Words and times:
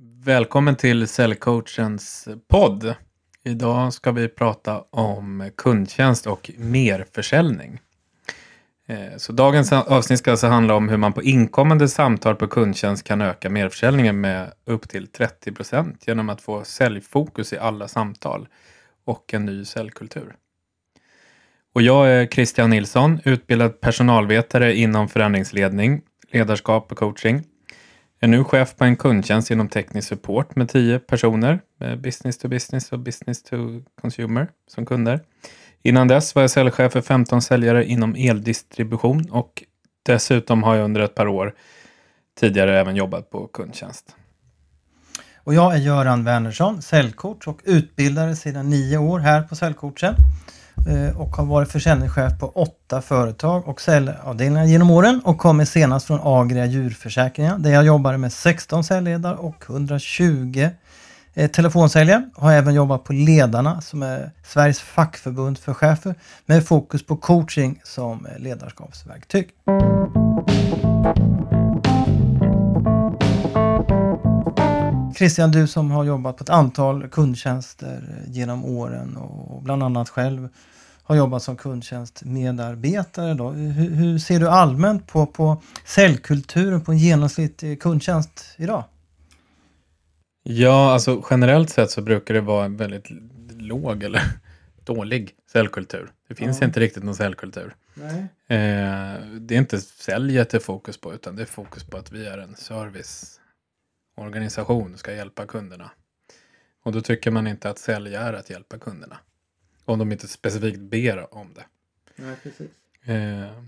Välkommen 0.00 0.76
till 0.76 1.08
Säljcoachens 1.08 2.28
podd. 2.48 2.94
Idag 3.44 3.92
ska 3.92 4.12
vi 4.12 4.28
prata 4.28 4.84
om 4.90 5.50
kundtjänst 5.56 6.26
och 6.26 6.50
merförsäljning. 6.58 7.80
Eh, 8.86 9.16
så 9.16 9.32
dagens 9.32 9.72
avsnitt 9.72 10.18
ska 10.18 10.30
alltså 10.30 10.46
handla 10.46 10.74
om 10.74 10.88
hur 10.88 10.96
man 10.96 11.12
på 11.12 11.22
inkommande 11.22 11.88
samtal 11.88 12.36
på 12.36 12.46
kundtjänst 12.46 13.04
kan 13.04 13.20
öka 13.20 13.50
merförsäljningen 13.50 14.20
med 14.20 14.52
upp 14.64 14.88
till 14.88 15.06
30 15.06 15.52
procent 15.52 16.04
genom 16.06 16.28
att 16.28 16.40
få 16.40 16.64
säljfokus 16.64 17.52
i 17.52 17.58
alla 17.58 17.88
samtal 17.88 18.48
och 19.04 19.34
en 19.34 19.44
ny 19.44 19.64
säljkultur. 19.64 20.36
Och 21.74 21.82
jag 21.82 22.10
är 22.10 22.26
Christian 22.26 22.70
Nilsson, 22.70 23.20
utbildad 23.24 23.80
personalvetare 23.80 24.74
inom 24.74 25.08
förändringsledning, 25.08 26.02
ledarskap 26.32 26.92
och 26.92 26.98
coaching. 26.98 27.44
Jag 28.20 28.28
är 28.28 28.30
nu 28.30 28.44
chef 28.44 28.76
på 28.76 28.84
en 28.84 28.96
kundtjänst 28.96 29.50
inom 29.50 29.68
teknisk 29.68 30.08
support 30.08 30.56
med 30.56 30.68
tio 30.68 30.98
personer, 30.98 31.60
med 31.80 32.00
business 32.00 32.38
to 32.38 32.48
business 32.48 32.92
och 32.92 32.98
business 32.98 33.42
to 33.42 33.56
consumer 34.00 34.48
som 34.68 34.86
kunder. 34.86 35.20
Innan 35.82 36.08
dess 36.08 36.34
var 36.34 36.42
jag 36.42 36.50
säljchef 36.50 36.92
för 36.92 37.00
15 37.00 37.42
säljare 37.42 37.84
inom 37.84 38.14
eldistribution 38.14 39.30
och 39.30 39.62
dessutom 40.02 40.62
har 40.62 40.76
jag 40.76 40.84
under 40.84 41.00
ett 41.00 41.14
par 41.14 41.28
år 41.28 41.54
tidigare 42.40 42.80
även 42.80 42.96
jobbat 42.96 43.30
på 43.30 43.46
kundtjänst. 43.46 44.16
Och 45.36 45.54
jag 45.54 45.74
är 45.74 45.78
Göran 45.78 46.24
Wernersson, 46.24 46.82
säljcoach 46.82 47.46
och 47.46 47.60
utbildare 47.64 48.36
sedan 48.36 48.70
nio 48.70 48.98
år 48.98 49.18
här 49.18 49.42
på 49.42 49.56
Säljcoachen. 49.56 50.14
Eh, 50.86 51.20
och 51.20 51.36
har 51.36 51.44
varit 51.44 51.72
försäljningschef 51.72 52.38
på 52.40 52.46
åtta 52.46 53.02
företag 53.02 53.68
och 53.68 53.80
säljavdelningar 53.80 54.64
genom 54.64 54.90
åren 54.90 55.20
och 55.24 55.38
kommer 55.38 55.64
senast 55.64 56.06
från 56.06 56.20
Agria 56.22 56.66
djurförsäkringar 56.66 57.58
där 57.58 57.70
jag 57.70 57.84
jobbade 57.84 58.18
med 58.18 58.32
16 58.32 58.84
säljledare 58.84 59.36
och 59.36 59.64
120 59.68 60.68
eh, 61.34 61.50
telefonsäljare. 61.50 62.30
Har 62.34 62.52
även 62.52 62.74
jobbat 62.74 63.04
på 63.04 63.12
Ledarna 63.12 63.80
som 63.80 64.02
är 64.02 64.30
Sveriges 64.44 64.80
fackförbund 64.80 65.58
för 65.58 65.74
chefer 65.74 66.14
med 66.46 66.66
fokus 66.66 67.06
på 67.06 67.16
coaching 67.16 67.80
som 67.84 68.26
eh, 68.26 68.38
ledarskapsverktyg. 68.38 69.48
Christian, 75.18 75.50
du 75.50 75.66
som 75.66 75.90
har 75.90 76.04
jobbat 76.04 76.36
på 76.36 76.44
ett 76.44 76.50
antal 76.50 77.08
kundtjänster 77.08 78.24
genom 78.26 78.64
åren 78.64 79.16
och 79.16 79.62
bland 79.62 79.82
annat 79.82 80.08
själv 80.08 80.48
har 81.02 81.16
jobbat 81.16 81.42
som 81.42 81.56
kundtjänstmedarbetare. 81.56 83.34
Då. 83.34 83.50
Hur, 83.50 83.90
hur 83.90 84.18
ser 84.18 84.40
du 84.40 84.48
allmänt 84.48 85.06
på, 85.06 85.26
på 85.26 85.62
säljkulturen 85.84 86.80
på 86.80 86.92
en 86.92 86.98
genomsnittlig 86.98 87.82
kundtjänst 87.82 88.44
idag? 88.56 88.84
Ja, 90.42 90.92
alltså 90.92 91.22
generellt 91.30 91.70
sett 91.70 91.90
så 91.90 92.02
brukar 92.02 92.34
det 92.34 92.40
vara 92.40 92.64
en 92.64 92.76
väldigt 92.76 93.06
låg 93.50 94.02
eller 94.02 94.22
dålig 94.84 95.30
säljkultur. 95.52 96.10
Det 96.28 96.34
finns 96.34 96.60
Ja. 96.60 96.66
inte 96.66 96.80
riktigt 96.80 97.04
någon 97.04 97.14
säljkultur. 97.14 97.74
Nej. 97.94 98.18
Eh, 98.58 99.20
det 99.40 99.54
är 99.54 99.58
inte 99.58 99.80
säljet 99.80 100.50
det 100.50 100.56
är 100.58 100.60
fokus 100.60 101.00
på 101.00 101.14
utan 101.14 101.36
det 101.36 101.42
är 101.42 101.46
fokus 101.46 101.84
på 101.84 101.96
att 101.96 102.12
vi 102.12 102.26
är 102.26 102.38
en 102.38 102.54
serviceorganisation 102.56 103.37
och 104.18 104.98
ska 104.98 105.12
hjälpa 105.12 105.46
kunderna. 105.46 105.90
Och 106.82 106.92
då 106.92 107.00
tycker 107.00 107.30
man 107.30 107.46
inte 107.46 107.70
att 107.70 107.78
sälja 107.78 108.20
är 108.20 108.32
att 108.32 108.50
hjälpa 108.50 108.78
kunderna. 108.78 109.18
Om 109.84 109.98
de 109.98 110.12
inte 110.12 110.28
specifikt 110.28 110.80
ber 110.80 111.34
om 111.34 111.54
det. 111.54 111.64
Nej, 112.16 112.36
precis. 112.42 112.70
Eh, 113.04 113.62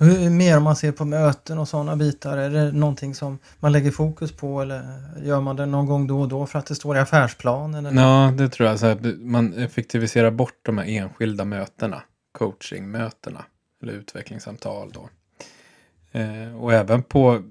Hur 0.00 0.30
mer 0.30 0.56
om 0.56 0.62
man 0.62 0.76
ser 0.76 0.92
på 0.92 1.04
möten 1.04 1.58
och 1.58 1.68
sådana 1.68 1.96
bitar? 1.96 2.38
Är 2.38 2.50
det 2.50 2.72
någonting 2.72 3.14
som 3.14 3.38
man 3.58 3.72
lägger 3.72 3.90
fokus 3.90 4.32
på 4.32 4.62
eller 4.62 4.82
gör 5.22 5.40
man 5.40 5.56
det 5.56 5.66
någon 5.66 5.86
gång 5.86 6.06
då 6.06 6.20
och 6.20 6.28
då 6.28 6.46
för 6.46 6.58
att 6.58 6.66
det 6.66 6.74
står 6.74 6.96
i 6.96 7.00
affärsplanen? 7.00 7.86
Eller? 7.86 8.02
ja, 8.02 8.32
det 8.38 8.48
tror 8.48 8.68
jag. 8.68 8.78
Så 8.78 8.86
här, 8.86 9.16
man 9.20 9.54
effektiviserar 9.54 10.30
bort 10.30 10.58
de 10.62 10.78
här 10.78 10.84
enskilda 10.84 11.44
mötena. 11.44 12.02
Coachingmötena. 12.32 13.44
Eller 13.82 13.92
utvecklingssamtal 13.92 14.92
då. 14.92 15.08
Eh, 16.12 16.62
och 16.62 16.72
även 16.72 17.02
på... 17.02 17.42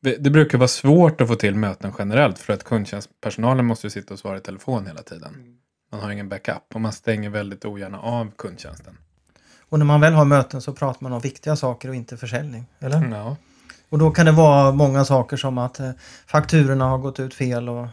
Det 0.00 0.30
brukar 0.30 0.58
vara 0.58 0.68
svårt 0.68 1.20
att 1.20 1.28
få 1.28 1.34
till 1.34 1.54
möten 1.54 1.92
generellt 1.98 2.38
för 2.38 2.52
att 2.52 2.64
kundtjänstpersonalen 2.64 3.66
måste 3.66 3.86
ju 3.86 3.90
sitta 3.90 4.14
och 4.14 4.20
svara 4.20 4.36
i 4.38 4.40
telefon 4.40 4.86
hela 4.86 5.02
tiden. 5.02 5.58
Man 5.92 6.00
har 6.00 6.10
ingen 6.10 6.28
backup 6.28 6.62
och 6.74 6.80
man 6.80 6.92
stänger 6.92 7.30
väldigt 7.30 7.64
ogärna 7.64 8.00
av 8.00 8.30
kundtjänsten. 8.38 8.98
Och 9.68 9.78
när 9.78 9.86
man 9.86 10.00
väl 10.00 10.12
har 10.12 10.24
möten 10.24 10.60
så 10.62 10.72
pratar 10.72 11.02
man 11.02 11.12
om 11.12 11.20
viktiga 11.20 11.56
saker 11.56 11.88
och 11.88 11.94
inte 11.94 12.16
försäljning. 12.16 12.66
Eller? 12.80 13.08
Ja, 13.10 13.36
Och 13.88 13.98
då 13.98 14.10
kan 14.10 14.26
det 14.26 14.32
vara 14.32 14.72
många 14.72 15.04
saker 15.04 15.36
som 15.36 15.58
att 15.58 15.80
eh, 15.80 15.90
fakturorna 16.26 16.84
har 16.84 16.98
gått 16.98 17.20
ut 17.20 17.34
fel 17.34 17.68
och 17.68 17.86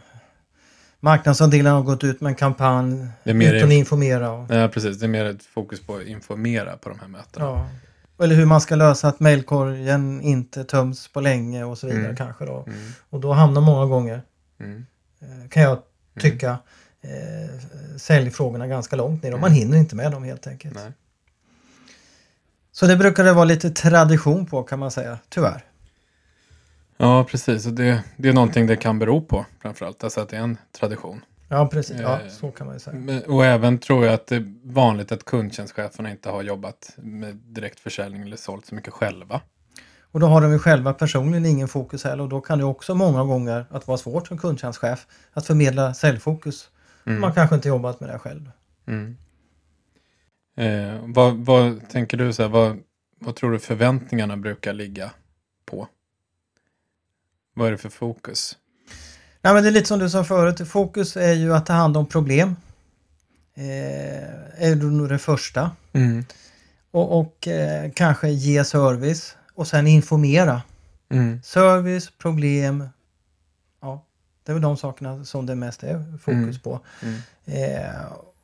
marknadsandelen 1.00 1.72
har 1.72 1.82
gått 1.82 2.04
ut 2.04 2.20
med 2.20 2.30
en 2.30 2.36
kampanj 2.36 3.06
Det 3.24 3.30
är 3.30 3.34
mer 3.34 3.56
att 3.56 3.62
inf- 3.62 3.72
informera. 3.72 4.30
Och, 4.30 4.50
ja, 4.54 4.68
precis. 4.68 4.98
Det 4.98 5.06
är 5.06 5.08
mer 5.08 5.24
ett 5.24 5.42
fokus 5.42 5.80
på 5.86 5.96
att 5.96 6.02
informera 6.02 6.76
på 6.76 6.88
de 6.88 6.98
här 7.00 7.08
mötena. 7.08 7.44
ja. 7.46 7.66
Eller 8.18 8.34
hur 8.34 8.46
man 8.46 8.60
ska 8.60 8.74
lösa 8.76 9.08
att 9.08 9.20
mejlkorgen 9.20 10.20
inte 10.20 10.64
töms 10.64 11.08
på 11.08 11.20
länge 11.20 11.64
och 11.64 11.78
så 11.78 11.86
vidare 11.86 12.04
Mm. 12.04 12.16
kanske 12.16 12.44
då. 12.44 12.64
Mm, 12.66 12.78
Och 13.10 13.20
då 13.20 13.32
hamnar 13.32 13.60
många 13.60 13.86
gånger, 13.86 14.22
mm. 14.60 14.86
eh, 15.20 15.48
kan 15.48 15.62
jag 15.62 15.78
tycka, 16.20 16.58
eh, 17.00 17.60
säljfrågorna 17.98 18.66
ganska 18.66 18.96
långt 18.96 19.22
ner 19.22 19.34
och 19.34 19.40
man 19.40 19.52
hinner 19.52 19.78
inte 19.78 19.96
med 19.96 20.12
dem 20.12 20.24
helt 20.24 20.46
enkelt. 20.46 20.74
Nej. 20.74 20.92
Så 22.72 22.86
det 22.86 22.96
brukar 22.96 23.24
det 23.24 23.32
vara 23.32 23.44
lite 23.44 23.70
tradition 23.70 24.46
på 24.46 24.62
kan 24.62 24.78
man 24.78 24.90
säga, 24.90 25.18
tyvärr. 25.28 25.64
Ja, 26.96 27.24
precis. 27.24 27.66
Och 27.66 27.72
det, 27.72 28.04
det 28.16 28.28
är 28.28 28.32
någonting 28.32 28.66
det 28.66 28.76
kan 28.76 28.98
bero 28.98 29.20
på 29.20 29.46
framförallt. 29.62 30.04
Alltså 30.04 30.20
att 30.20 30.28
det 30.28 30.36
är 30.36 30.40
en 30.40 30.58
tradition. 30.78 31.20
Ja 31.48 31.66
precis, 31.66 32.00
ja 32.00 32.20
Eh, 32.20 32.28
så 32.28 32.50
kan 32.50 32.66
man 32.66 32.76
ju 32.76 32.80
säga. 32.80 33.22
Och 33.26 33.44
även 33.44 33.78
tror 33.78 34.04
jag 34.04 34.14
att 34.14 34.26
det 34.26 34.36
är 34.36 34.54
vanligt 34.64 35.12
att 35.12 35.24
kundtjänstcheferna 35.24 36.10
inte 36.10 36.30
har 36.30 36.42
jobbat 36.42 36.94
med 36.96 37.36
direktförsäljning 37.36 38.22
eller 38.22 38.36
sålt 38.36 38.66
så 38.66 38.74
mycket 38.74 38.92
själva. 38.92 39.40
Och 40.00 40.20
då 40.20 40.26
har 40.26 40.40
de 40.40 40.52
ju 40.52 40.58
själva 40.58 40.94
personligen 40.94 41.46
ingen 41.46 41.68
fokus 41.68 42.04
heller 42.04 42.22
och 42.22 42.28
då 42.28 42.40
kan 42.40 42.58
det 42.58 42.64
också 42.64 42.94
många 42.94 43.24
gånger 43.24 43.66
att 43.70 43.86
vara 43.86 43.98
svårt 43.98 44.26
som 44.26 44.38
kundtjänstchef 44.38 45.06
att 45.32 45.46
förmedla 45.46 45.94
säljfokus. 45.94 46.70
Mm. 47.06 47.20
Man 47.20 47.32
kanske 47.32 47.54
inte 47.54 47.68
jobbat 47.68 48.00
med 48.00 48.10
det 48.10 48.18
själv. 48.18 48.50
Mm. 48.86 49.16
Eh, 50.56 51.00
vad, 51.02 51.36
vad 51.36 51.88
tänker 51.88 52.16
du, 52.16 52.32
så 52.32 52.42
här, 52.42 52.48
vad, 52.48 52.78
vad 53.18 53.36
tror 53.36 53.52
du 53.52 53.58
förväntningarna 53.58 54.36
brukar 54.36 54.72
ligga 54.72 55.10
på? 55.64 55.88
Vad 57.54 57.68
är 57.68 57.72
det 57.72 57.78
för 57.78 57.88
fokus? 57.88 58.56
Nej, 59.46 59.54
men 59.54 59.62
det 59.62 59.68
är 59.68 59.72
lite 59.72 59.88
som 59.88 59.98
du 59.98 60.10
sa 60.10 60.24
förut, 60.24 60.68
fokus 60.68 61.16
är 61.16 61.32
ju 61.32 61.54
att 61.54 61.66
ta 61.66 61.72
hand 61.72 61.96
om 61.96 62.06
problem. 62.06 62.56
Eh, 63.54 64.64
är 64.68 64.74
då 64.76 64.86
nog 64.86 65.08
det 65.08 65.18
första. 65.18 65.70
Mm. 65.92 66.24
Och, 66.90 67.20
och 67.20 67.48
eh, 67.48 67.90
kanske 67.94 68.28
ge 68.28 68.64
service 68.64 69.36
och 69.54 69.66
sen 69.66 69.86
informera. 69.86 70.62
Mm. 71.08 71.42
Service, 71.42 72.10
problem. 72.18 72.88
Ja, 73.82 74.04
det 74.44 74.52
är 74.52 74.54
väl 74.54 74.62
de 74.62 74.76
sakerna 74.76 75.24
som 75.24 75.46
det 75.46 75.54
mest 75.54 75.82
är 75.82 76.18
fokus 76.18 76.34
Mm. 76.34 76.58
på. 76.58 76.80
Mm. 77.02 77.20
Eh, 77.44 77.94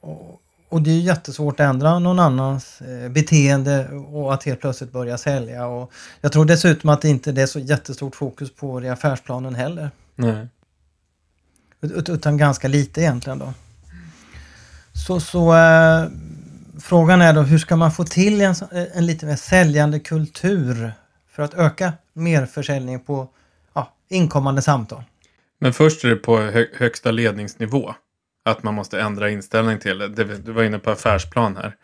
och, 0.00 0.40
och 0.68 0.82
det 0.82 0.90
är 0.90 1.00
jättesvårt 1.00 1.60
att 1.60 1.64
ändra 1.64 1.98
någon 1.98 2.18
annans 2.18 2.80
eh, 2.80 3.08
beteende 3.08 3.88
och 3.88 4.34
att 4.34 4.44
helt 4.44 4.60
plötsligt 4.60 4.92
börja 4.92 5.18
sälja. 5.18 5.66
Och 5.66 5.92
jag 6.20 6.32
tror 6.32 6.44
dessutom 6.44 6.90
att 6.90 7.02
det 7.02 7.08
inte 7.08 7.30
är 7.30 7.46
så 7.46 7.58
jättestort 7.58 8.16
fokus 8.16 8.54
på 8.54 8.80
det 8.80 8.86
i 8.86 8.90
affärsplanen 8.90 9.54
heller. 9.54 9.90
Nej. 10.14 10.46
Utan 11.82 12.36
ganska 12.36 12.68
lite 12.68 13.00
egentligen 13.00 13.38
då. 13.38 13.54
Så, 15.06 15.20
så 15.20 15.54
eh, 15.54 16.08
frågan 16.80 17.22
är 17.22 17.32
då 17.32 17.40
hur 17.42 17.58
ska 17.58 17.76
man 17.76 17.92
få 17.92 18.04
till 18.04 18.40
en, 18.40 18.54
en 18.94 19.06
lite 19.06 19.26
mer 19.26 19.36
säljande 19.36 20.00
kultur 20.00 20.92
för 21.30 21.42
att 21.42 21.54
öka 21.54 21.92
merförsäljningen 22.12 23.00
på 23.00 23.28
ja, 23.74 23.92
inkommande 24.08 24.62
samtal? 24.62 25.04
Men 25.60 25.72
först 25.72 26.04
är 26.04 26.08
det 26.08 26.16
på 26.16 26.36
hö 26.36 26.66
högsta 26.74 27.10
ledningsnivå. 27.10 27.94
Att 28.44 28.62
man 28.62 28.74
måste 28.74 29.00
ändra 29.00 29.30
inställning 29.30 29.78
till 29.78 29.98
det. 29.98 30.08
det. 30.08 30.24
Du 30.24 30.52
var 30.52 30.62
inne 30.62 30.78
på 30.78 30.90
affärsplan 30.90 31.56
här. 31.56 31.76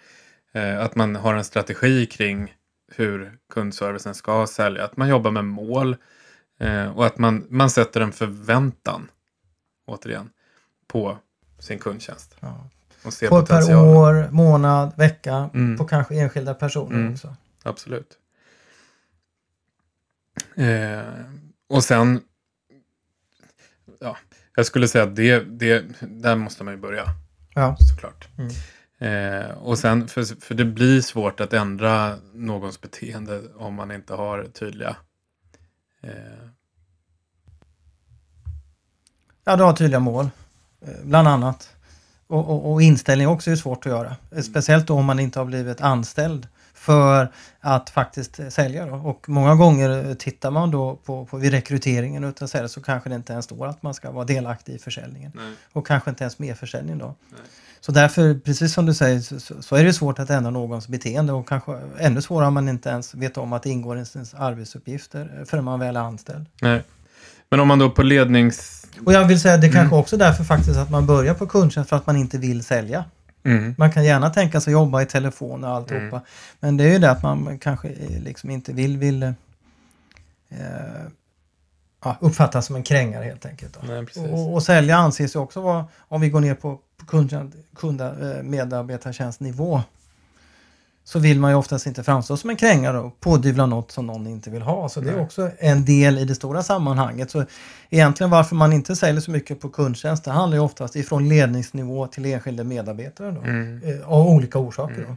Eh, 0.54 0.84
att 0.84 0.94
man 0.94 1.16
har 1.16 1.34
en 1.34 1.44
strategi 1.44 2.06
kring 2.06 2.54
hur 2.92 3.32
kundservicen 3.52 4.14
ska 4.14 4.46
sälja. 4.46 4.84
Att 4.84 4.96
man 4.96 5.08
jobbar 5.08 5.30
med 5.30 5.44
mål. 5.44 5.96
Eh, 6.60 6.96
och 6.96 7.06
att 7.06 7.18
man, 7.18 7.46
man 7.50 7.70
sätter 7.70 8.00
en 8.00 8.12
förväntan. 8.12 9.08
Återigen. 9.88 10.30
På 10.86 11.18
sin 11.58 11.78
kundtjänst. 11.78 12.36
Ja. 12.40 12.68
Och 13.04 13.12
ser 13.12 13.28
På 13.28 13.46
per 13.46 13.76
år, 13.76 14.28
månad, 14.30 14.92
vecka, 14.96 15.50
Mm. 15.54 15.76
på 15.78 15.84
kanske 15.84 16.14
enskilda 16.14 16.54
personer 16.54 16.96
Mm. 16.96 17.12
också. 17.12 17.34
Absolut. 17.62 18.18
Eh, 20.56 21.02
och 21.68 21.84
sen. 21.84 22.20
Ja, 24.00 24.16
jag 24.56 24.66
skulle 24.66 24.88
säga 24.88 25.04
att 25.04 25.16
det, 25.16 25.40
det, 25.40 25.84
där 26.00 26.36
måste 26.36 26.64
man 26.64 26.74
ju 26.74 26.80
börja. 26.80 27.04
Ja. 27.54 27.76
Såklart. 27.80 28.28
Mm. 28.38 28.50
Eh, 29.00 29.50
och 29.50 29.78
sen, 29.78 30.08
för, 30.08 30.40
för 30.40 30.54
det 30.54 30.64
blir 30.64 31.00
svårt 31.00 31.40
att 31.40 31.52
ändra 31.52 32.16
någons 32.32 32.80
beteende 32.80 33.42
om 33.56 33.74
man 33.74 33.90
inte 33.90 34.14
har 34.14 34.44
tydliga 34.44 34.96
eh, 36.02 36.48
Ja, 39.48 39.56
du 39.56 39.62
har 39.64 39.72
tydliga 39.72 40.00
mål, 40.00 40.30
eh, 40.86 40.88
bland 41.04 41.28
annat. 41.28 41.68
Och, 42.26 42.48
och, 42.50 42.72
och 42.72 42.82
inställning 42.82 43.28
också 43.28 43.50
är 43.50 43.56
svårt 43.56 43.86
att 43.86 43.92
göra. 43.92 44.16
Speciellt 44.42 44.86
då 44.86 44.94
om 44.94 45.04
man 45.04 45.20
inte 45.20 45.38
har 45.38 45.46
blivit 45.46 45.80
anställd 45.80 46.48
för 46.74 47.32
att 47.60 47.90
faktiskt 47.90 48.40
sälja. 48.50 48.86
Då. 48.86 48.94
Och 48.96 49.28
många 49.28 49.54
gånger 49.54 50.14
tittar 50.14 50.50
man 50.50 50.70
då 50.70 50.96
på, 50.96 51.24
på 51.24 51.36
vid 51.36 51.50
rekryteringen 51.50 52.24
utav 52.24 52.46
säljare 52.46 52.68
så 52.68 52.80
kanske 52.82 53.08
det 53.08 53.14
inte 53.14 53.32
ens 53.32 53.44
står 53.44 53.66
att 53.66 53.82
man 53.82 53.94
ska 53.94 54.10
vara 54.10 54.24
delaktig 54.24 54.74
i 54.74 54.78
försäljningen. 54.78 55.32
Nej. 55.34 55.52
Och 55.72 55.86
kanske 55.86 56.10
inte 56.10 56.24
ens 56.24 56.38
merförsäljning 56.38 56.98
då. 56.98 57.14
Nej. 57.30 57.40
Så 57.80 57.92
därför, 57.92 58.34
precis 58.34 58.72
som 58.74 58.86
du 58.86 58.94
säger, 58.94 59.20
så, 59.20 59.40
så- 59.40 59.62
så 59.62 59.76
är 59.76 59.84
det 59.84 59.92
svårt 59.92 60.18
att 60.18 60.30
ändra 60.30 60.50
någons 60.50 60.88
beteende 60.88 61.32
och 61.32 61.48
kanske 61.48 61.80
ännu 61.98 62.22
svårare 62.22 62.48
om 62.48 62.54
man 62.54 62.68
inte 62.68 62.88
ens 62.88 63.14
vet 63.14 63.36
om 63.38 63.52
att 63.52 63.62
det 63.62 63.70
ingår 63.70 63.96
i 63.98 64.04
ens 64.14 64.34
arbetsuppgifter 64.34 65.44
förrän 65.46 65.64
man 65.64 65.80
väl 65.80 65.96
är 65.96 66.00
anställd. 66.00 66.46
Nej. 66.62 66.82
Men 67.50 67.60
om 67.60 67.68
man 67.68 67.78
då 67.78 67.90
på 67.90 68.02
lednings... 68.02 68.77
Och 69.04 69.12
jag 69.12 69.24
vill 69.24 69.40
säga 69.40 69.56
det 69.56 69.66
kanske 69.68 69.80
Mm. 69.80 69.92
också 70.00 70.16
därför 70.16 70.44
faktiskt 70.44 70.76
att 70.78 70.90
man 70.90 71.06
börjar 71.06 71.34
på 71.34 71.46
kundtjänst 71.46 71.88
för 71.88 71.96
att 71.96 72.06
man 72.06 72.16
inte 72.16 72.38
vill 72.38 72.64
sälja. 72.64 73.04
Mm. 73.44 73.74
Man 73.78 73.92
kan 73.92 74.04
gärna 74.04 74.30
tänka 74.30 74.60
sig 74.60 74.72
jobba 74.72 75.02
i 75.02 75.06
telefon 75.06 75.64
och 75.64 75.70
alltihopa. 75.70 76.16
Mm. 76.16 76.20
Men 76.60 76.76
det 76.76 76.84
är 76.84 76.88
ju 76.92 76.98
det 76.98 77.10
att 77.10 77.22
man 77.22 77.58
kanske 77.58 77.88
eh, 77.88 78.22
liksom 78.22 78.50
inte 78.50 78.72
vill, 78.72 78.96
vill 78.96 79.22
eh, 79.22 79.32
ja, 82.04 82.16
uppfattas 82.20 82.66
som 82.66 82.76
en 82.76 82.82
krängare 82.82 83.24
helt 83.24 83.46
enkelt. 83.46 83.78
Nej. 83.82 84.06
Och, 84.32 84.54
och 84.54 84.62
sälja 84.62 84.96
anses 84.96 85.34
ju 85.36 85.38
också 85.38 85.60
vara, 85.60 85.84
om 85.98 86.20
vi 86.20 86.28
går 86.30 86.40
ner 86.40 86.54
på, 86.54 86.78
kund, 87.06 87.52
kunda, 87.76 88.36
eh, 88.36 88.42
medarbetartjänstnivå, 88.42 89.82
så 91.08 91.18
vill 91.18 91.40
man 91.40 91.50
ju 91.50 91.56
oftast 91.56 91.86
inte 91.86 92.02
framstå 92.02 92.36
som 92.36 92.50
en 92.50 92.56
krängare 92.56 92.98
och 92.98 93.20
pådyvla 93.20 93.66
något 93.66 93.90
som 93.90 94.06
någon 94.06 94.26
inte 94.26 94.50
vill 94.50 94.62
ha. 94.62 94.88
Så 94.88 95.00
det 95.00 95.10
är 95.10 95.20
också 95.20 95.50
en 95.58 95.84
del 95.84 96.18
i 96.18 96.24
det 96.24 96.34
stora 96.34 96.62
sammanhanget. 96.62 97.30
Så 97.30 97.44
egentligen 97.90 98.30
varför 98.30 98.56
man 98.56 98.72
inte 98.72 98.96
säljer 98.96 99.20
så 99.20 99.30
mycket 99.30 99.60
på 99.60 99.68
kundtjänst, 99.68 100.24
det 100.24 100.30
handlar 100.30 100.56
ju 100.56 100.64
oftast 100.64 100.96
ifrån 100.96 101.28
ledningsnivå 101.28 102.06
till 102.06 102.26
enskilda 102.26 102.64
medarbetare 102.64 103.30
då. 103.30 103.40
Mm. 103.40 103.82
Eh, 103.84 104.10
Av 104.12 104.26
olika 104.26 104.58
orsaker 104.58 105.04
då. 105.08 105.16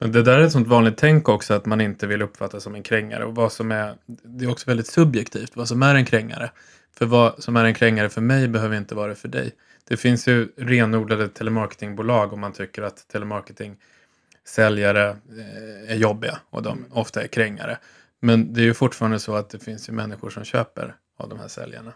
Men 0.00 0.12
det 0.12 0.22
där 0.22 0.38
är 0.38 0.42
ett 0.42 0.52
sånt 0.52 0.68
vanligt 0.68 0.96
tänk 0.96 1.28
också 1.28 1.54
att 1.54 1.66
man 1.66 1.80
inte 1.80 2.06
vill 2.06 2.22
uppfattas 2.22 2.62
som 2.62 2.74
en 2.74 2.82
krängare. 2.82 3.24
Och 3.24 3.34
vad 3.34 3.52
som 3.52 3.72
är, 3.72 3.94
det 4.24 4.44
är 4.44 4.50
också 4.50 4.70
väldigt 4.70 4.86
subjektivt 4.86 5.52
vad 5.54 5.68
som 5.68 5.82
är 5.82 5.94
en 5.94 6.04
krängare. 6.04 6.50
För 6.98 7.06
vad 7.06 7.42
som 7.42 7.56
är 7.56 7.64
en 7.64 7.74
krängare 7.74 8.08
för 8.08 8.20
mig 8.20 8.48
behöver 8.48 8.76
inte 8.76 8.94
vara 8.94 9.08
det 9.08 9.14
för 9.14 9.28
dig. 9.28 9.50
Det 9.88 9.96
finns 9.96 10.28
ju 10.28 10.48
renodlade 10.56 11.28
telemarketingbolag 11.28 12.32
om 12.32 12.40
man 12.40 12.52
tycker 12.52 12.82
att 12.82 13.08
telemarketingsäljare 13.08 13.78
eh, 14.58 15.92
är 15.92 15.94
jobbiga 15.94 16.38
och 16.50 16.62
de 16.62 16.84
ofta 16.90 17.22
är 17.22 17.26
krängare. 17.26 17.78
Men 18.20 18.52
det 18.52 18.60
är 18.60 18.64
ju 18.64 18.74
fortfarande 18.74 19.18
så 19.18 19.34
att 19.34 19.50
det 19.50 19.58
finns 19.58 19.88
ju 19.88 19.92
människor 19.92 20.30
som 20.30 20.44
köper 20.44 20.94
av 21.18 21.28
de 21.28 21.38
här 21.38 21.48
säljarna. 21.48 21.92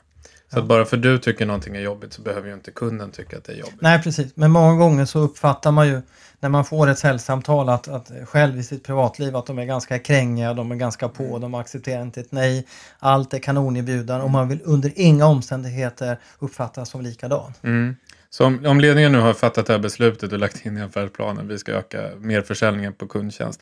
Så 0.53 0.59
Ja. 0.59 0.63
bara 0.63 0.85
för 0.85 0.97
du 0.97 1.19
tycker 1.19 1.47
någonting 1.47 1.77
är 1.77 1.81
jobbigt 1.81 2.13
så 2.13 2.23
behöver 2.23 2.49
ju 2.49 2.55
inte 2.55 2.71
kunden 2.71 3.11
tycka 3.11 3.37
att 3.37 3.45
det 3.45 3.53
är 3.53 3.57
jobbigt. 3.57 3.81
Nej 3.81 4.03
precis, 4.03 4.33
men 4.37 4.51
många 4.51 4.77
gånger 4.77 5.05
så 5.05 5.19
uppfattar 5.19 5.73
man 5.73 5.89
ju 5.89 6.01
när 6.41 6.49
man 6.49 6.65
får 6.65 6.87
ett 6.89 6.99
säljsamtal 6.99 7.69
att, 7.69 7.89
att 7.89 8.11
själv 8.25 8.59
i 8.59 8.63
sitt 8.63 8.85
privatliv 8.85 9.37
att 9.37 9.47
de 9.47 9.59
är 9.59 9.65
ganska 9.65 9.99
krängiga, 9.99 10.55
de 10.55 10.71
är 10.73 10.77
ganska 10.77 11.09
på, 11.09 11.39
de 11.39 11.55
accepterar 11.55 12.03
inte 12.03 12.21
ett 12.21 12.33
nej. 12.33 12.67
Allt 12.99 13.35
är 13.35 13.39
kanonerbjudande 13.39 14.25
och 14.25 14.31
man 14.31 14.49
vill 14.49 14.61
under 14.65 14.93
inga 14.97 15.27
omständigheter 15.27 16.19
uppfattas 16.39 16.89
som 16.91 17.01
likadan. 17.01 17.53
Mm. 17.63 17.97
Så 18.31 18.47
om, 18.47 18.67
om 18.67 18.81
ledningen 18.81 19.13
nu 19.13 19.19
har 19.19 19.35
fattat 19.35 19.67
det 19.67 19.73
här 19.73 19.81
beslutet 19.81 20.33
och 20.33 20.39
lagt 20.39 20.67
in 20.67 20.77
i 20.77 20.83
affärsplanen, 20.83 21.49
vi 21.49 21.59
ska 21.59 21.73
öka 21.73 22.11
merförsäljningen 22.19 22.93
på 22.93 23.07
kundtjänst. 23.07 23.61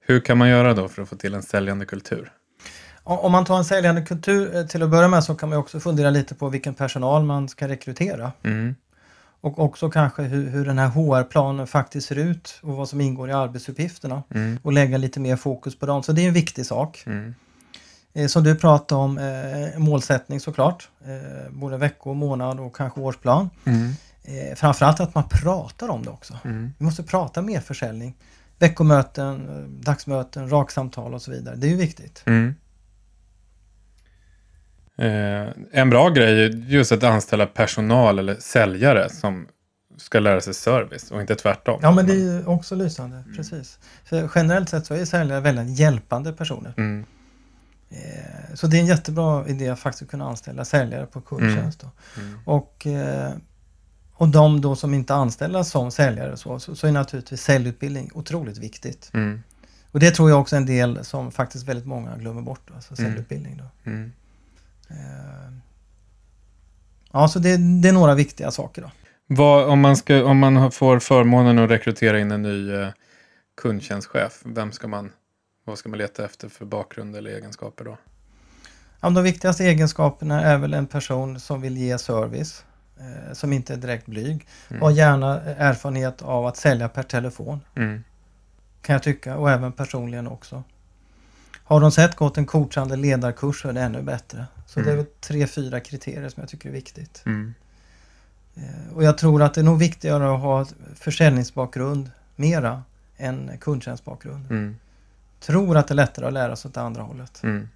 Hur 0.00 0.20
kan 0.20 0.38
man 0.38 0.48
göra 0.48 0.74
då 0.74 0.88
för 0.88 1.02
att 1.02 1.08
få 1.08 1.16
till 1.16 1.34
en 1.34 1.42
säljande 1.42 1.86
kultur? 1.86 2.32
Om 3.02 3.32
man 3.32 3.44
tar 3.44 3.58
en 3.58 3.64
säljande 3.64 4.02
kultur 4.02 4.56
eh, 4.56 4.66
till 4.66 4.82
att 4.82 4.90
börja 4.90 5.08
med 5.08 5.24
så 5.24 5.34
kan 5.34 5.48
man 5.48 5.58
också 5.58 5.80
fundera 5.80 6.10
lite 6.10 6.34
på 6.34 6.48
vilken 6.48 6.74
personal 6.74 7.24
man 7.24 7.48
ska 7.48 7.68
rekrytera. 7.68 8.32
Mm. 8.42 8.74
Och 9.40 9.58
också 9.58 9.90
kanske 9.90 10.22
hur, 10.22 10.50
hur 10.50 10.64
den 10.64 10.78
här 10.78 10.88
HR-planen 10.88 11.66
faktiskt 11.66 12.08
ser 12.08 12.18
ut 12.18 12.58
och 12.62 12.76
vad 12.76 12.88
som 12.88 13.00
ingår 13.00 13.30
i 13.30 13.32
arbetsuppgifterna. 13.32 14.22
Mm. 14.34 14.58
Och 14.62 14.72
lägga 14.72 14.98
lite 14.98 15.20
mer 15.20 15.36
fokus 15.36 15.78
på 15.78 15.86
dem. 15.86 16.02
Så 16.02 16.12
det 16.12 16.22
är 16.22 16.28
en 16.28 16.34
viktig 16.34 16.66
sak. 16.66 17.02
Mm. 17.06 17.34
Eh, 18.14 18.26
Som 18.26 18.44
du 18.44 18.54
pratade 18.54 19.00
om, 19.00 19.18
eh, 19.18 19.78
målsättning 19.78 20.40
såklart. 20.40 20.88
Eh, 21.04 21.52
både 21.52 21.76
veckor, 21.76 22.14
månad 22.14 22.60
och 22.60 22.76
kanske 22.76 23.00
årsplan. 23.00 23.50
Mm. 23.64 23.92
Framförallt 24.56 25.00
att 25.00 25.14
man 25.14 25.28
pratar 25.28 25.88
om 25.88 26.04
det 26.04 26.10
också. 26.10 26.38
Mm. 26.44 26.72
Vi 26.78 26.84
måste 26.84 27.02
prata 27.02 27.42
mer 27.42 27.60
försäljning. 27.60 28.16
Veckomöten, 28.58 29.46
dagsmöten, 29.80 30.50
raksamtal 30.50 31.14
och 31.14 31.22
så 31.22 31.30
vidare. 31.30 31.56
Det 31.56 31.66
är 31.66 31.70
ju 31.70 31.76
viktigt. 31.76 32.22
Mm. 32.26 32.54
En 35.72 35.90
bra 35.90 36.08
grej 36.08 36.44
är 36.44 36.48
just 36.50 36.92
att 36.92 37.02
anställa 37.02 37.46
personal 37.46 38.18
eller 38.18 38.34
säljare 38.34 39.10
som 39.10 39.46
ska 39.96 40.20
lära 40.20 40.40
sig 40.40 40.54
service 40.54 41.10
och 41.10 41.20
inte 41.20 41.34
tvärtom. 41.34 41.80
Ja 41.82 41.92
men 41.92 42.06
det 42.06 42.12
är 42.12 42.16
ju 42.16 42.46
också 42.46 42.74
lysande, 42.74 43.24
precis. 43.36 43.78
För 44.04 44.30
generellt 44.34 44.68
sett 44.68 44.86
så 44.86 44.94
är 44.94 45.04
säljare 45.04 45.40
väldigt 45.40 45.78
hjälpande 45.78 46.32
personer. 46.32 47.04
Mm. 47.90 48.02
Eh, 48.02 48.54
så 48.54 48.66
det 48.66 48.76
är 48.76 48.80
en 48.80 48.86
jättebra 48.86 49.48
idé 49.48 49.68
att 49.68 49.78
faktiskt 49.78 50.10
kunna 50.10 50.28
anställa 50.28 50.64
säljare 50.64 51.06
på 51.06 51.20
kundtjänst. 51.20 51.80
Då. 51.80 51.90
Mm. 52.20 52.38
Och, 52.44 52.86
eh, 52.86 53.32
och 54.12 54.28
de 54.28 54.60
då 54.60 54.76
som 54.76 54.94
inte 54.94 55.14
anställs 55.14 55.68
som 55.70 55.90
säljare 55.90 56.36
så, 56.36 56.58
så, 56.58 56.76
så 56.76 56.86
är 56.86 56.92
naturligtvis 56.92 57.42
säljutbildning 57.42 58.10
otroligt 58.14 58.58
viktigt. 58.58 59.10
Mm. 59.14 59.42
Och 59.92 60.00
det 60.00 60.10
tror 60.10 60.30
jag 60.30 60.40
också 60.40 60.56
är 60.56 60.60
en 60.60 60.66
del 60.66 61.04
som 61.04 61.32
faktiskt 61.32 61.64
väldigt 61.68 61.86
många 61.86 62.16
glömmer 62.16 62.42
bort, 62.42 62.70
alltså 62.74 62.94
Mm. 62.98 63.10
säljutbildning. 63.10 63.56
Då. 63.56 63.90
Mm. 63.90 64.12
Eh, 64.90 65.52
ja, 67.12 67.28
så 67.28 67.38
det, 67.38 67.56
det 67.82 67.88
är 67.88 67.92
några 67.92 68.14
viktiga 68.14 68.50
saker 68.50 68.82
då. 68.82 68.90
Vad, 69.26 69.68
om, 69.68 69.80
man 69.80 69.96
ska, 69.96 70.24
om 70.24 70.38
man 70.38 70.72
får 70.72 70.98
förmånen 70.98 71.58
att 71.58 71.70
rekrytera 71.70 72.20
in 72.20 72.30
en 72.30 72.42
ny 72.42 72.72
eh, 72.72 72.88
kundtjänstchef, 73.62 74.40
vem 74.44 74.72
ska 74.72 74.88
man, 74.88 75.12
vad 75.70 75.78
ska 75.78 75.88
man 75.88 75.98
leta 75.98 76.24
efter 76.24 76.48
för 76.48 76.64
bakgrund 76.64 77.16
eller 77.16 77.30
egenskaper 77.30 77.84
då? 77.84 77.96
Ja, 79.00 79.10
de 79.10 79.24
viktigaste 79.24 79.64
egenskaperna 79.64 80.42
är 80.42 80.58
väl 80.58 80.74
en 80.74 80.86
person 80.86 81.40
som 81.40 81.60
vill 81.60 81.76
ge 81.76 81.98
service, 81.98 82.64
eh, 82.98 83.32
som 83.32 83.52
inte 83.52 83.72
är 83.72 83.76
direkt 83.76 84.06
blyg. 84.06 84.46
Mm. 84.70 84.82
Har 84.82 84.90
gärna 84.90 85.40
erfarenhet 85.40 86.22
av 86.22 86.46
att 86.46 86.56
sälja 86.56 86.88
per 86.88 87.02
telefon, 87.02 87.60
Mm. 87.76 88.04
kan 88.82 88.92
jag 88.92 89.02
tycka, 89.02 89.36
och 89.36 89.50
även 89.50 89.72
personligen 89.72 90.26
också. 90.26 90.62
Har 91.64 91.80
de 91.80 91.92
sett 91.92 92.16
gått 92.16 92.38
en 92.38 92.46
coachande 92.46 92.96
ledarkurs 92.96 93.62
så 93.62 93.68
är 93.68 93.72
det 93.72 93.80
ännu 93.80 94.02
bättre. 94.02 94.46
Så 94.66 94.80
det 94.80 94.90
är 94.90 94.94
Mm. 94.94 95.06
tre, 95.20 95.46
fyra 95.46 95.80
kriterier 95.80 96.28
som 96.28 96.40
jag 96.40 96.48
tycker 96.50 96.68
är 96.68 96.72
viktigt. 96.72 97.22
Mm. 97.26 97.54
Eh, 98.56 98.94
Och 98.94 99.04
jag 99.04 99.18
tror 99.18 99.42
att 99.42 99.54
det 99.54 99.60
är 99.60 99.64
nog 99.64 99.78
viktigare 99.78 100.34
att 100.34 100.40
ha 100.40 100.66
försäljningsbakgrund 100.94 102.10
mera 102.36 102.82
än 103.16 103.58
kundtjänstbakgrund. 103.60 104.50
Mm. 104.50 104.76
Tror 105.40 105.76
att 105.76 105.88
det 105.88 105.92
är 105.92 105.96
lättare 105.96 106.26
att 106.26 106.32
lära 106.32 106.56
sig 106.56 106.68
åt 106.68 106.74
det 106.74 106.80
andra 106.80 107.02
hållet. 107.02 107.42
Mm. 107.42 107.68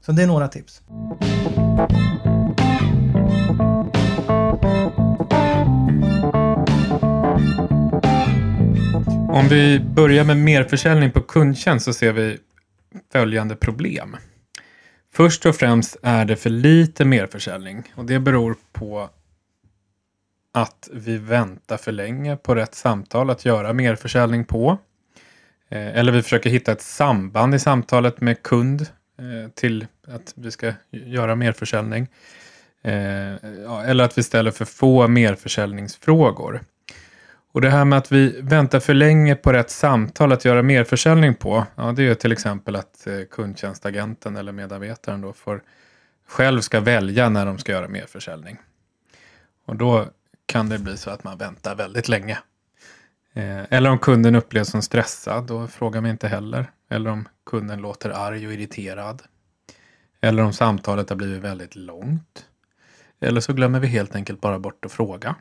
Så 0.00 0.12
det 0.12 0.22
är 0.22 0.26
några 0.26 0.48
tips. 0.48 0.82
Om 9.28 9.48
vi 9.48 9.80
börjar 9.80 10.24
med 10.24 10.36
merförsäljning 10.36 11.10
på 11.10 11.20
kundtjänst 11.20 11.84
så 11.84 11.92
ser 11.92 12.12
vi 12.12 12.38
följande 13.12 13.56
problem. 13.56 14.16
Först 15.12 15.46
och 15.46 15.56
främst 15.56 15.96
är 16.02 16.24
det 16.24 16.36
för 16.36 16.50
lite 16.50 17.04
merförsäljning 17.04 17.92
och 17.94 18.04
det 18.04 18.18
beror 18.20 18.56
på 18.72 19.10
att 20.52 20.88
vi 20.92 21.18
väntar 21.18 21.76
för 21.76 21.92
länge 21.92 22.36
på 22.36 22.54
rätt 22.54 22.74
samtal 22.74 23.30
att 23.30 23.44
göra 23.44 23.72
merförsäljning 23.72 24.44
på. 24.44 24.78
Eh, 25.72 25.98
eller 25.98 26.12
vi 26.12 26.22
försöker 26.22 26.50
hitta 26.50 26.72
ett 26.72 26.82
samband 26.82 27.54
i 27.54 27.58
samtalet 27.58 28.20
med 28.20 28.42
kund 28.42 28.80
eh, 29.18 29.50
till 29.54 29.86
att 30.08 30.32
vi 30.36 30.50
ska 30.50 30.72
göra 30.90 31.34
merförsäljning. 31.34 32.08
Eh, 32.82 33.34
eller 33.88 34.04
att 34.04 34.18
vi 34.18 34.22
ställer 34.22 34.50
för 34.50 34.64
få 34.64 35.08
merförsäljningsfrågor. 35.08 36.60
Och 37.52 37.60
det 37.60 37.70
här 37.70 37.84
med 37.84 37.98
att 37.98 38.12
vi 38.12 38.40
väntar 38.40 38.80
för 38.80 38.94
länge 38.94 39.34
på 39.34 39.52
rätt 39.52 39.70
samtal 39.70 40.32
att 40.32 40.44
göra 40.44 40.62
merförsäljning 40.62 41.34
på, 41.34 41.66
ja, 41.74 41.92
det 41.92 42.02
är 42.02 42.14
till 42.14 42.32
exempel 42.32 42.76
att 42.76 43.06
kundtjänstagenten 43.30 44.36
eller 44.36 44.52
medarbetaren 44.52 45.20
då 45.20 45.32
får 45.32 45.62
själv 46.28 46.60
ska 46.60 46.80
välja 46.80 47.28
när 47.28 47.46
de 47.46 47.58
ska 47.58 47.72
göra 47.72 47.88
merförsäljning. 47.88 48.58
Och 49.66 49.76
då 49.76 50.06
kan 50.46 50.68
det 50.68 50.78
bli 50.78 50.96
så 50.96 51.10
att 51.10 51.24
man 51.24 51.38
väntar 51.38 51.74
väldigt 51.74 52.08
länge. 52.08 52.38
Eh, 53.34 53.62
eller 53.70 53.90
om 53.90 53.98
kunden 53.98 54.34
upplevs 54.34 54.68
som 54.68 54.82
stressad, 54.82 55.46
då 55.46 55.66
frågar 55.66 56.00
vi 56.00 56.10
inte 56.10 56.28
heller. 56.28 56.70
Eller 56.90 57.10
om 57.10 57.28
kunden 57.46 57.80
låter 57.80 58.10
arg 58.10 58.46
och 58.46 58.52
irriterad. 58.52 59.22
Eller 60.20 60.42
om 60.42 60.52
samtalet 60.52 61.08
har 61.08 61.16
blivit 61.16 61.42
väldigt 61.42 61.76
långt. 61.76 62.46
Eller 63.20 63.40
så 63.40 63.52
glömmer 63.52 63.80
vi 63.80 63.86
helt 63.86 64.16
enkelt 64.16 64.40
bara 64.40 64.58
bort 64.58 64.84
att 64.84 64.92
fråga. 64.92 65.34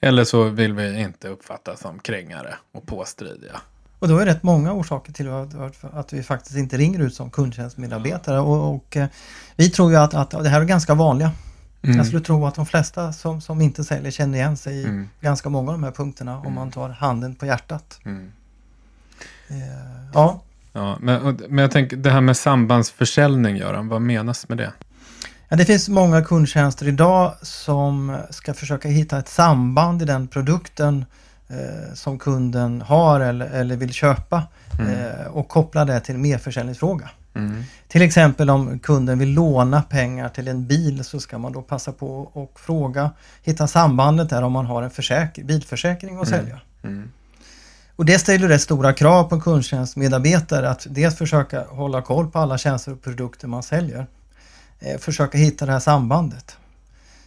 Eller 0.00 0.24
så 0.24 0.44
vill 0.44 0.72
vi 0.72 1.00
inte 1.00 1.28
uppfattas 1.28 1.80
som 1.80 1.98
krängare 1.98 2.54
och 2.72 2.86
påstridiga. 2.86 3.60
Och 3.98 4.08
då 4.08 4.18
är 4.18 4.26
det 4.26 4.32
rätt 4.32 4.42
många 4.42 4.72
orsaker 4.72 5.12
till 5.12 5.28
att, 5.92 6.12
vi 6.12 6.22
faktiskt 6.22 6.56
inte 6.56 6.76
ringer 6.76 7.00
ut 7.00 7.14
som 7.14 7.30
kundtjänstmedarbetare. 7.30 8.40
Och, 8.40 8.74
och 8.74 8.96
eh, 8.96 9.08
vi 9.56 9.70
tror 9.70 9.90
ju 9.90 9.96
att, 9.96 10.14
att 10.14 10.30
det 10.30 10.48
här 10.48 10.60
är 10.60 10.64
ganska 10.64 10.94
vanliga. 10.94 11.30
Mm. 11.82 11.96
Jag 11.96 12.06
skulle 12.06 12.22
tro 12.22 12.46
att 12.46 12.54
de 12.54 12.66
flesta 12.66 13.12
som, 13.12 13.40
som 13.40 13.60
inte 13.60 13.84
säljer 13.84 14.10
känner 14.10 14.38
igen 14.38 14.56
sig 14.56 14.76
i 14.76 14.84
Mm. 14.84 15.08
ganska 15.20 15.48
många 15.48 15.70
av 15.70 15.78
de 15.78 15.84
här 15.84 15.90
punkterna 15.90 16.36
om 16.36 16.42
Mm. 16.42 16.54
man 16.54 16.70
tar 16.70 16.88
handen 16.88 17.34
på 17.34 17.46
hjärtat. 17.46 18.00
Mm. 18.04 18.32
Eh, 19.48 19.56
ja, 20.14 20.40
Ja, 20.72 20.98
men, 21.00 21.40
men 21.48 21.58
jag 21.58 21.70
tänker 21.70 21.96
det 21.96 22.10
här 22.10 22.20
med 22.20 22.36
sambandsförsäljning, 22.36 23.56
Göran, 23.56 23.88
vad 23.88 24.02
menas 24.02 24.48
med 24.48 24.58
det? 24.58 24.72
Ja, 25.48 25.56
det 25.56 25.64
finns 25.64 25.88
många 25.88 26.24
kundtjänster 26.24 26.88
idag 26.88 27.34
som 27.42 28.16
ska 28.30 28.54
försöka 28.54 28.88
hitta 28.88 29.18
ett 29.18 29.28
samband 29.28 30.02
i 30.02 30.04
den 30.04 30.28
produkten 30.28 31.04
eh, 31.48 31.94
som 31.94 32.18
kunden 32.18 32.82
har 32.82 33.20
eller, 33.20 33.46
eller 33.46 33.76
vill 33.76 33.92
köpa 33.92 34.42
eh, 34.80 35.26
och 35.26 35.48
koppla 35.48 35.84
det 35.84 36.00
till 36.00 36.14
en 36.14 36.22
merförsäljningsfråga. 36.22 37.10
Mm. 37.34 37.62
Till 37.88 38.02
exempel 38.02 38.50
om 38.50 38.78
kunden 38.78 39.18
vill 39.18 39.32
låna 39.32 39.82
pengar 39.82 40.28
till 40.28 40.48
en 40.48 40.66
bil 40.66 41.04
så 41.04 41.20
ska 41.20 41.38
man 41.38 41.52
då 41.52 41.62
passa 41.62 41.92
på 41.92 42.30
och 42.32 42.60
fråga, 42.60 43.10
hitta 43.42 43.66
sambandet 43.66 44.30
där 44.30 44.42
om 44.42 44.52
man 44.52 44.66
har 44.66 44.82
en 44.82 44.90
försäk- 44.90 45.44
bilförsäkring 45.44 46.16
att 46.20 46.28
Mm. 46.28 46.40
sälja. 46.40 46.60
Mm. 46.82 47.10
Och 47.96 48.04
det 48.04 48.18
ställer 48.18 48.48
rätt 48.48 48.60
stora 48.62 48.92
krav 48.92 49.24
på 49.24 49.34
en 49.34 49.40
kundtjänstmedarbetare 49.40 50.70
att 50.70 50.86
dels 50.90 51.16
försöka 51.16 51.64
hålla 51.64 52.02
koll 52.02 52.30
på 52.30 52.38
alla 52.38 52.58
tjänster 52.58 52.92
och 52.92 53.02
produkter 53.02 53.48
man 53.48 53.62
säljer. 53.62 54.06
Eh, 54.80 54.98
försöka 54.98 55.38
hitta 55.38 55.66
det 55.66 55.72
här 55.72 55.80
sambandet. 55.80 56.56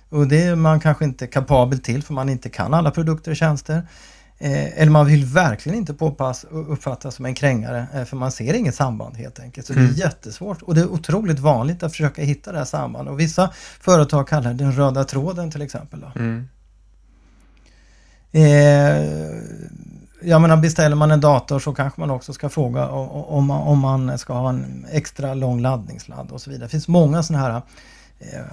Och 0.09 0.27
det 0.27 0.43
är 0.43 0.55
man 0.55 0.79
kanske 0.79 1.05
inte 1.05 1.27
kapabel 1.27 1.79
till 1.79 2.03
för 2.03 2.13
man 2.13 2.29
inte 2.29 2.49
kan 2.49 2.73
alla 2.73 2.91
produkter 2.91 3.31
och 3.31 3.37
tjänster. 3.37 3.87
Eh, 4.43 4.81
eller 4.81 4.91
man 4.91 5.05
vill 5.05 5.25
verkligen 5.25 5.77
inte 5.77 5.93
påpass 5.93 6.43
uppfattas 6.51 7.15
som 7.15 7.25
en 7.25 7.33
krängare 7.33 7.87
eh, 7.93 8.03
för 8.03 8.17
man 8.17 8.31
ser 8.31 8.53
inget 8.53 8.75
samband 8.75 9.17
helt 9.17 9.39
enkelt. 9.39 9.67
Så 9.67 9.73
det 9.73 9.79
Mm. 9.79 9.91
är 9.91 9.95
jättesvårt 9.97 10.61
och 10.61 10.75
det 10.75 10.81
är 10.81 10.87
otroligt 10.91 11.39
vanligt 11.39 11.83
att 11.83 11.91
försöka 11.91 12.21
hitta 12.23 12.51
det 12.51 12.57
här 12.57 12.65
sambandet. 12.65 13.11
Och 13.11 13.19
vissa 13.19 13.49
företag 13.79 14.27
kallar 14.27 14.49
det 14.53 14.63
den 14.63 14.71
röda 14.71 15.03
tråden 15.03 15.51
till 15.51 15.61
exempel. 15.61 15.99
Då. 16.01 16.19
Mm. 16.19 16.47
Eh, 18.31 19.41
jag 20.23 20.41
menar 20.41 20.57
beställer 20.57 20.95
man 20.95 21.11
en 21.11 21.21
dator 21.21 21.59
så 21.59 21.73
kanske 21.73 22.01
man 22.01 22.11
också 22.11 22.33
ska 22.33 22.49
fråga 22.49 22.89
o- 22.91 23.09
o- 23.13 23.25
om 23.37 23.45
man, 23.45 23.61
om 23.61 23.79
man 23.79 24.17
ska 24.17 24.33
ha 24.33 24.49
en 24.49 24.85
extra 24.91 25.33
lång 25.33 25.61
laddningssladd 25.61 26.31
och 26.31 26.41
så 26.41 26.49
vidare. 26.49 26.65
Det 26.65 26.69
finns 26.71 26.87
många 26.87 27.23
sådana 27.23 27.43
här 27.51 27.61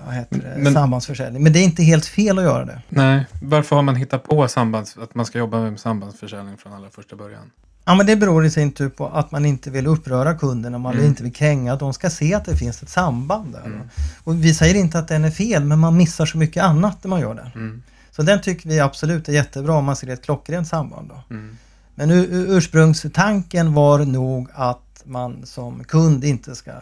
vad 0.07 0.15
heter 0.15 0.37
det, 0.39 0.63
Men- 0.63 0.73
sambandsförsäljning. 0.73 1.43
Men 1.43 1.53
det 1.53 1.59
är 1.59 1.65
inte 1.65 1.83
helt 1.83 2.07
fel 2.07 2.39
att 2.39 2.45
göra 2.45 2.65
det. 2.65 2.83
Nej, 2.89 3.27
varför 3.43 3.77
har 3.77 3.83
man 3.83 3.97
hittat 3.97 4.25
på 4.25 4.49
sambands, 4.49 4.97
att 4.99 5.15
man 5.15 5.27
ska 5.27 5.39
jobba 5.39 5.61
med 5.61 5.81
sambandsförsäljning 5.81 6.57
från 6.57 6.73
allra 6.73 6.91
första 6.91 7.17
början? 7.17 7.51
Ja, 7.85 7.95
men 7.95 8.07
det 8.07 8.17
beror 8.17 8.45
i 8.47 8.51
sin 8.51 8.73
tur 8.73 8.89
på 8.89 9.07
att 9.09 9.31
man 9.31 9.45
inte 9.47 9.71
vill 9.71 9.87
uppröra 9.87 10.35
kunden, 10.35 10.81
man 10.81 10.93
Mm. 10.95 11.07
inte 11.07 11.23
vill 11.23 11.33
kränga. 11.33 11.77
De 11.77 11.93
ska 11.93 12.11
se 12.11 12.35
att 12.35 12.45
det 12.45 12.57
finns 12.57 12.83
ett 12.83 12.89
samband 12.89 13.53
där. 13.53 13.65
Mm. 13.67 13.81
Och 14.25 14.45
vi 14.45 14.55
säger 14.55 14.75
inte 14.75 14.99
att 14.99 15.09
den 15.09 15.25
är 15.25 15.31
fel, 15.31 15.65
men 15.65 15.79
man 15.79 15.97
missar 15.97 16.27
så 16.27 16.39
mycket 16.39 16.63
annat 16.63 17.05
när 17.05 17.09
man 17.09 17.21
gör 17.21 17.35
den. 17.35 17.47
Mm. 17.55 17.83
Så 18.11 18.23
den 18.23 18.41
tycker 18.41 18.69
vi 18.69 18.81
absolut 18.81 19.29
är 19.29 19.33
jättebra 19.33 19.73
om 19.75 19.85
man 19.85 19.97
ser 19.97 20.09
ett 20.09 20.23
klockrent 20.25 20.69
samband. 20.69 21.09
Då. 21.09 21.35
Mm. 21.35 21.57
Men 21.95 22.11
ur- 22.11 22.27
ur- 22.31 22.57
ursprungstanken 22.57 23.75
var 23.75 23.99
nog 23.99 24.49
att 24.55 25.03
man 25.05 25.47
som 25.47 25.85
kund 25.85 26.25
inte 26.25 26.55
ska 26.55 26.73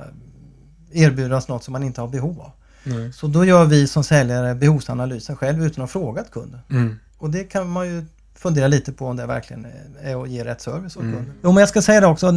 erbjudas 0.92 1.48
något 1.48 1.64
som 1.64 1.72
man 1.72 1.82
inte 1.82 2.00
har 2.00 2.08
behov 2.08 2.40
av. 2.40 2.50
Nej. 2.86 3.12
Så 3.12 3.26
då 3.26 3.44
gör 3.44 3.64
vi 3.64 3.86
som 3.86 4.04
säljare 4.04 4.54
behovsanalysen 4.54 5.36
själv 5.36 5.64
utan 5.66 5.84
att 5.84 5.92
ha 5.92 6.00
frågat 6.00 6.30
kunden. 6.30 6.60
Mm. 6.70 6.98
Och 7.18 7.30
det 7.30 7.44
kan 7.44 7.68
man 7.70 7.86
ju 7.86 8.04
fundera 8.38 8.68
lite 8.68 8.92
på 8.92 9.06
om 9.06 9.16
det 9.16 9.26
verkligen 9.26 9.66
är 10.02 10.22
att 10.22 10.30
ge 10.30 10.44
rätt 10.44 10.60
service 10.60 10.96
åt 10.96 11.02
Mm. 11.02 11.14
kunden. 11.16 11.34
Jo 11.42 11.52
men 11.52 11.60
jag 11.60 11.68
ska 11.68 11.82
säga 11.82 12.00
det 12.00 12.06
också, 12.06 12.32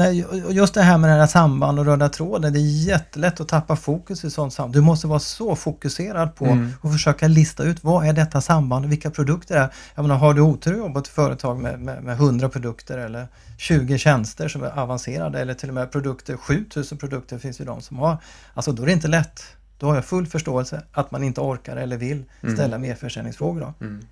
just 0.50 0.74
det 0.74 0.82
här 0.82 0.98
med 0.98 1.10
den 1.10 1.20
här 1.20 1.28
samband 1.28 1.80
och 1.80 1.86
röda 1.86 2.10
tråden, 2.10 2.54
det 2.54 2.60
är 2.60 2.86
jättelätt 2.88 3.40
att 3.40 3.48
tappa 3.48 3.76
fokus 3.76 4.24
i 4.24 4.32
sånt 4.32 4.54
samband. 4.54 4.74
Du 4.74 4.82
måste 4.82 5.08
vara 5.08 5.20
så 5.20 5.56
fokuserad 5.56 6.36
på 6.36 6.46
Mm. 6.46 6.72
och 6.82 6.92
försöka 6.92 7.28
lista 7.28 7.64
ut 7.64 7.84
vad 7.84 8.06
är 8.08 8.14
detta 8.14 8.42
samband 8.42 8.86
och 8.86 8.92
vilka 8.92 9.10
produkter 9.12 9.56
det 9.56 9.62
är. 9.62 9.70
Jag 9.96 10.02
menar, 10.04 10.16
har 10.18 10.34
du 10.34 10.42
otur 10.42 10.72
att 10.72 10.78
jobba 10.78 10.94
på 10.94 11.00
ett 11.00 11.08
företag 11.08 11.60
med, 11.62 11.80
med, 11.80 12.04
med 12.04 12.16
100 12.16 12.50
produkter 12.50 12.98
eller 12.98 13.28
20 13.58 13.98
tjänster 13.98 14.48
som 14.48 14.64
är 14.64 14.80
avancerade 14.80 15.40
eller 15.40 15.54
till 15.54 15.70
och 15.70 15.76
med 15.76 15.92
produkter, 15.92 16.38
7000 16.38 16.98
produkter 16.98 17.38
finns 17.38 17.62
ju 17.62 17.66
de 17.66 17.82
som 17.82 17.98
har. 17.98 18.18
Alltså 18.54 18.72
då 18.72 18.82
är 18.84 18.88
det 18.88 18.94
inte 18.94 19.08
lätt. 19.08 19.44
Då 19.80 19.88
har 19.88 19.96
jag 19.96 20.06
full 20.06 20.28
förståelse 20.28 20.84
att 20.92 21.12
man 21.12 21.24
inte 21.24 21.42
orkar 21.42 21.78
eller 21.78 21.98
vill 21.98 22.24
Mm. 22.42 22.56
ställa 22.56 22.78
merförsäljningsfrågor. 22.78 23.62
Då. 23.62 23.86
Mm. 23.86 24.06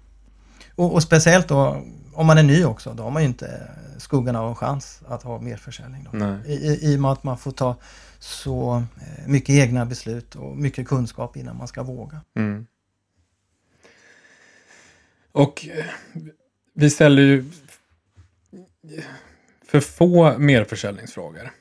Och, 0.75 0.93
och 0.93 1.03
speciellt 1.03 1.47
då 1.47 1.83
om 2.13 2.25
man 2.27 2.38
är 2.38 2.43
ny 2.43 2.63
också, 2.65 2.93
då 2.93 3.03
har 3.03 3.12
man 3.12 3.21
ju 3.21 3.27
inte 3.27 3.69
skuggan 3.97 4.36
av 4.36 4.50
en 4.50 4.55
chans 4.55 5.01
att 5.07 5.24
ha 5.24 5.41
merförsäljning. 5.41 6.07
Då. 6.12 6.17
Nej. 6.17 6.39
I, 6.45 6.53
i, 6.53 6.93
I 6.93 6.95
och 6.97 7.01
med 7.01 7.12
att 7.12 7.24
man 7.24 7.38
får 7.38 7.51
ta 7.51 7.75
så 8.19 8.75
eh, 8.77 9.27
mycket 9.27 9.50
egna 9.50 9.86
beslut 9.86 10.36
och 10.36 10.57
mycket 10.57 10.88
kunskap 10.88 11.38
innan 11.38 11.57
man 11.57 11.67
ska 11.67 11.83
våga. 11.83 12.21
Mm. 12.36 12.65
Och 15.31 15.67
eh, 15.67 15.86
vi 16.74 16.89
ställer 16.89 17.21
ju 17.21 17.45
för 19.65 19.79
få 19.79 20.38
merförsäljningsfrågor. 20.38 21.51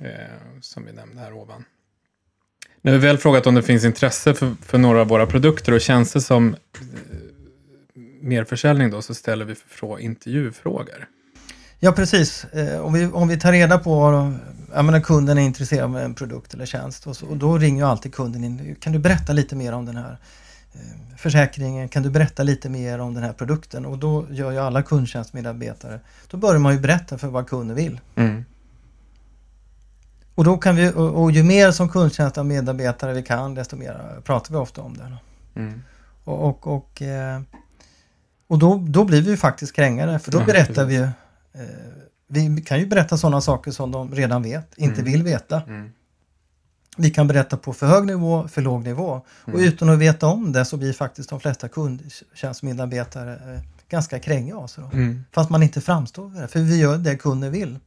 Eh, 0.00 0.60
som 0.60 0.84
vi 0.84 0.92
nämnde 0.92 1.20
här 1.20 1.32
ovan. 1.32 1.64
När 2.82 2.92
vi 2.92 2.98
väl 2.98 3.18
frågat 3.18 3.46
om 3.46 3.54
det 3.54 3.62
finns 3.62 3.84
intresse 3.84 4.34
för, 4.34 4.54
för 4.62 4.78
några 4.78 5.00
av 5.00 5.08
våra 5.08 5.26
produkter 5.26 5.72
och 5.72 5.80
tjänster 5.80 6.20
som 6.20 6.54
eh, 6.54 6.58
merförsäljning 8.20 8.90
då, 8.90 9.02
så 9.02 9.14
ställer 9.14 9.44
vi 9.44 9.54
för 9.54 9.68
få 9.68 10.00
intervjufrågor. 10.00 11.08
Ja 11.80 11.92
precis, 11.92 12.44
eh, 12.44 12.80
om, 12.80 12.92
vi, 12.92 13.06
om 13.06 13.28
vi 13.28 13.40
tar 13.40 13.52
reda 13.52 13.78
på, 13.78 14.32
jag 14.74 14.84
menar 14.84 15.00
kunden 15.00 15.38
är 15.38 15.42
intresserad 15.42 15.84
av 15.84 15.98
en 15.98 16.14
produkt 16.14 16.54
eller 16.54 16.66
tjänst 16.66 17.06
och, 17.06 17.16
så, 17.16 17.26
och 17.26 17.36
då 17.36 17.58
ringer 17.58 17.84
alltid 17.84 18.14
kunden 18.14 18.44
in. 18.44 18.76
Kan 18.80 18.92
du 18.92 18.98
berätta 18.98 19.32
lite 19.32 19.56
mer 19.56 19.72
om 19.72 19.86
den 19.86 19.96
här 19.96 20.18
eh, 20.72 21.16
försäkringen? 21.16 21.88
Kan 21.88 22.02
du 22.02 22.10
berätta 22.10 22.42
lite 22.42 22.68
mer 22.68 22.98
om 22.98 23.14
den 23.14 23.22
här 23.22 23.32
produkten? 23.32 23.86
Och 23.86 23.98
då 23.98 24.26
gör 24.30 24.50
ju 24.50 24.58
alla 24.58 24.82
kundtjänstmedarbetare, 24.82 26.00
då 26.30 26.36
börjar 26.36 26.58
man 26.58 26.74
ju 26.74 26.80
berätta 26.80 27.18
för 27.18 27.28
vad 27.28 27.48
kunden 27.48 27.76
vill. 27.76 28.00
Mm. 28.14 28.44
Och, 30.38 30.44
då 30.44 30.56
kan 30.58 30.76
vi, 30.76 30.92
och, 30.92 31.22
och 31.22 31.30
ju 31.30 31.42
mer 31.42 31.70
som 31.70 31.88
kundtjänstmedarbetare 31.88 33.12
vi 33.12 33.22
kan, 33.22 33.54
desto 33.54 33.76
mer 33.76 34.20
pratar 34.24 34.50
vi 34.54 34.56
ofta 34.56 34.82
om 34.82 34.96
det. 34.96 35.16
Mm. 35.60 35.82
Och, 36.24 36.48
och, 36.48 36.66
och, 36.66 37.02
eh, 37.02 37.40
och 38.46 38.58
då, 38.58 38.84
då 38.88 39.04
blir 39.04 39.22
vi 39.22 39.30
ju 39.30 39.36
faktiskt 39.36 39.72
krängare 39.72 40.18
för 40.18 40.32
då 40.32 40.44
berättar 40.44 40.84
vi 40.84 40.94
ju 40.94 41.02
eh, 41.02 41.10
vi 42.28 42.62
kan 42.66 42.78
ju 42.80 42.86
berätta 42.86 43.16
sådana 43.16 43.40
saker 43.40 43.70
som 43.70 43.92
de 43.92 44.14
redan 44.14 44.42
vet, 44.42 44.78
inte 44.78 45.00
Mm. 45.00 45.12
vill 45.12 45.22
veta. 45.22 45.62
Mm. 45.66 45.90
Vi 46.96 47.10
kan 47.10 47.26
berätta 47.28 47.56
på 47.56 47.72
för 47.72 47.86
hög 47.86 48.06
nivå, 48.06 48.48
för 48.48 48.62
låg 48.62 48.84
nivå. 48.84 49.22
Och 49.44 49.48
Mm. 49.54 49.64
utan 49.64 49.88
att 49.88 49.98
veta 49.98 50.26
om 50.26 50.52
det 50.52 50.64
så 50.64 50.76
blir 50.76 50.92
faktiskt 50.92 51.30
de 51.30 51.40
flesta 51.40 51.68
kundtjänstmedarbetare 51.68 53.54
eh, 53.54 53.60
ganska 53.88 54.18
kränga 54.18 54.56
av 54.56 54.66
sig. 54.66 54.84
Mm. 54.92 55.24
Fast 55.32 55.50
man 55.50 55.62
inte 55.62 55.80
framstår 55.80 56.30
för 56.30 56.40
det, 56.40 56.48
för 56.48 56.60
vi 56.60 56.78
gör 56.80 56.98
det 56.98 57.16
kunden 57.16 57.52
vill. 57.52 57.78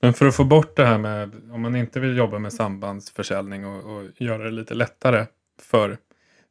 Men 0.00 0.14
för 0.14 0.26
att 0.26 0.36
få 0.36 0.44
bort 0.44 0.76
det 0.76 0.86
här 0.86 0.98
med, 0.98 1.32
om 1.52 1.62
man 1.62 1.76
inte 1.76 2.00
vill 2.00 2.16
jobba 2.16 2.38
med 2.38 2.52
sambandsförsäljning 2.52 3.66
och, 3.66 3.96
och 3.96 4.04
göra 4.16 4.44
det 4.44 4.50
lite 4.50 4.74
lättare 4.74 5.26
för 5.62 5.98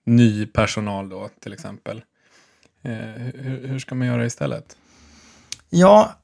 ny 0.05 0.45
personal 0.45 1.09
då 1.09 1.29
till 1.39 1.53
exempel. 1.53 2.01
Eh, 2.81 2.91
hur, 3.35 3.67
hur 3.67 3.79
ska 3.79 3.95
man 3.95 4.07
göra 4.07 4.25
istället? 4.25 4.77
Ja, 5.69 6.20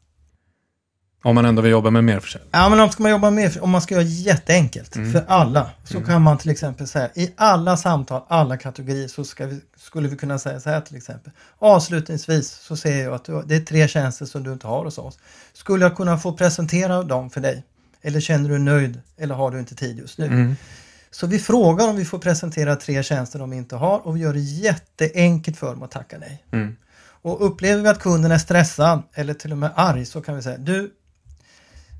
om 1.28 1.36
man 1.36 1.46
ändå 1.46 1.62
vill 1.62 1.72
jobba 1.72 1.90
med 1.90 2.04
mer 2.04 2.20
försäljning. 2.20 2.50
Ja, 2.54 2.70
men 2.70 2.80
om 2.80 2.90
ska 2.90 3.04
man 3.04 3.12
jobba 3.12 3.30
med, 3.30 3.58
om 3.62 3.70
man 3.70 3.82
ska 3.82 3.94
göra 3.96 4.04
jätteenkelt 4.04 4.96
Mm. 4.96 5.12
för 5.12 5.24
alla 5.28 5.70
så 5.84 5.94
Mm. 5.98 6.08
kan 6.08 6.22
man 6.22 6.38
till 6.38 6.52
exempel 6.52 6.88
säga 6.88 7.10
i 7.16 7.32
alla 7.38 7.78
samtal, 7.78 8.22
alla 8.28 8.58
kategorier 8.58 9.08
så 9.08 9.24
vi, 9.46 9.62
skulle 9.78 10.08
vi 10.08 10.16
kunna 10.18 10.40
säga 10.40 10.60
så 10.60 10.70
här 10.70 10.82
till 10.82 10.98
exempel. 10.98 11.32
Avslutningsvis 11.60 12.50
så 12.52 12.76
ser 12.78 13.04
jag 13.04 13.14
att 13.14 13.24
du, 13.26 13.42
det 13.46 13.56
är 13.56 13.60
tre 13.60 13.88
tjänster 13.88 14.26
som 14.26 14.44
du 14.44 14.54
inte 14.54 14.68
har 14.68 14.86
hos 14.86 14.98
oss. 14.98 15.20
Skulle 15.54 15.86
jag 15.86 15.98
kunna 15.98 16.18
få 16.18 16.34
presentera 16.34 17.04
dem 17.04 17.30
för 17.30 17.42
dig? 17.42 17.64
Eller 18.02 18.20
känner 18.20 18.50
du 18.50 18.58
nöjd 18.60 19.02
eller 19.18 19.36
har 19.36 19.52
du 19.52 19.60
inte 19.60 19.76
tid 19.76 19.98
just 19.98 20.18
nu? 20.18 20.26
Mm. 20.26 20.56
Så 21.12 21.28
vi 21.28 21.40
frågar 21.40 21.88
om 21.88 21.96
vi 21.96 22.06
får 22.06 22.20
presentera 22.20 22.76
tre 22.76 23.04
tjänster 23.04 23.40
de 23.40 23.54
inte 23.54 23.76
har 23.76 24.08
och 24.08 24.16
vi 24.16 24.20
gör 24.20 24.34
det 24.34 24.40
jätteenkelt 24.40 25.58
för 25.58 25.68
dem 25.68 25.84
att 25.84 25.92
tacka 25.92 26.18
nej. 26.20 26.44
Mm. 26.52 26.76
Och 27.22 27.46
upplever 27.46 27.84
vi 27.84 27.90
att 27.90 28.00
kunden 28.00 28.32
är 28.32 28.38
stressad 28.38 29.04
eller 29.14 29.34
till 29.34 29.52
och 29.52 29.58
med 29.58 29.72
arg 29.76 30.06
så 30.06 30.22
kan 30.22 30.36
vi 30.36 30.42
säga 30.42 30.58
du, 30.58 30.92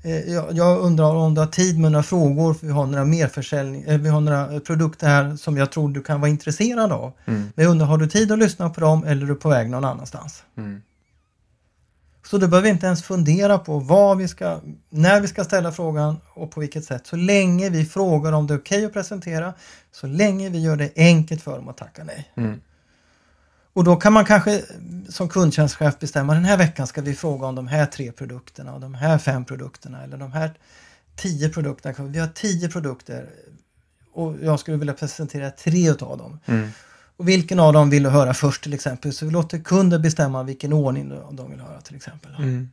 jag, 0.02 0.52
jag 0.52 0.80
undrar 0.80 1.14
om 1.14 1.34
du 1.34 1.40
har 1.40 1.48
tid 1.48 1.78
med 1.78 1.92
några 1.92 2.02
frågor 2.02 2.54
för 2.54 2.66
vi 2.66 2.72
har 2.72 2.86
några 2.86 3.04
merförsäljning, 3.04 3.82
eh, 3.82 3.98
vi 3.98 4.08
har 4.08 4.20
några 4.20 4.52
eh, 4.52 4.58
produkter 4.58 5.06
här 5.06 5.36
som 5.36 5.56
jag 5.56 5.72
tror 5.72 5.88
du 5.88 6.02
kan 6.02 6.20
vara 6.20 6.30
intresserad 6.30 6.92
av. 6.92 7.12
Mm. 7.24 7.52
Men 7.54 7.64
jag 7.64 7.70
undrar, 7.70 7.86
har 7.86 7.98
du 7.98 8.06
tid 8.06 8.32
att 8.32 8.38
lyssna 8.38 8.70
på 8.70 8.80
dem 8.80 9.04
eller 9.04 9.22
är 9.22 9.26
du 9.26 9.34
på 9.34 9.48
väg 9.48 9.70
någon 9.70 9.84
annanstans? 9.84 10.42
Mm. 10.56 10.82
Så 12.30 12.38
då 12.38 12.48
behöver 12.48 12.68
inte 12.68 12.86
ens 12.86 13.02
fundera 13.02 13.58
på 13.58 13.78
vad 13.78 14.18
vi 14.18 14.28
ska, 14.28 14.60
när 14.90 15.20
vi 15.20 15.28
ska 15.28 15.44
ställa 15.44 15.72
frågan 15.72 16.16
och 16.34 16.50
på 16.50 16.60
vilket 16.60 16.84
sätt. 16.84 17.06
Så 17.06 17.16
länge 17.16 17.70
vi 17.70 17.84
frågar 17.84 18.32
om 18.32 18.46
det 18.46 18.54
är 18.54 18.58
okej 18.58 18.84
att 18.84 18.92
presentera, 18.92 19.54
så 19.92 20.06
länge 20.06 20.48
vi 20.48 20.62
gör 20.62 20.76
det 20.76 20.92
enkelt 20.96 21.42
för 21.42 21.56
dem 21.56 21.68
att 21.68 21.76
tacka 21.76 22.04
nej. 22.04 22.32
Mm. 22.36 22.60
Och 23.78 23.84
då 23.84 23.96
kan 23.96 24.12
man 24.12 24.24
kanske 24.24 24.62
som 25.08 25.28
kundtjänstchef 25.28 25.98
bestämma 25.98 26.34
den 26.34 26.44
här 26.44 26.56
veckan 26.56 26.86
ska 26.86 27.00
vi 27.00 27.14
fråga 27.14 27.46
om 27.46 27.54
de 27.54 27.66
här 27.66 27.86
tre 27.86 28.12
produkterna 28.12 28.74
och 28.74 28.80
de 28.80 28.94
här 28.94 29.18
fem 29.18 29.44
produkterna 29.44 30.04
eller 30.04 30.16
de 30.16 30.32
här 30.32 30.50
tio 31.16 31.48
produkterna. 31.48 32.08
Vi 32.08 32.18
har 32.18 32.28
tio 32.28 32.68
produkter 32.68 33.28
och 34.12 34.34
jag 34.42 34.60
skulle 34.60 34.76
vilja 34.76 34.94
presentera 34.94 35.50
tre 35.50 35.90
utav 35.90 36.18
dem. 36.18 36.40
Mm. 36.46 36.70
Och 37.16 37.28
vilken 37.28 37.60
av 37.60 37.72
dem 37.72 37.90
vill 37.90 38.02
du 38.02 38.08
höra 38.08 38.34
först 38.34 38.62
till 38.62 38.74
exempel? 38.74 39.12
Så 39.12 39.26
vi 39.26 39.32
låter 39.32 39.58
kunden 39.58 40.02
bestämma 40.02 40.42
vilken 40.42 40.72
ordning 40.72 41.08
de 41.32 41.50
vill 41.50 41.60
höra 41.60 41.80
till 41.80 41.96
exempel. 41.96 42.34
Mm. 42.38 42.70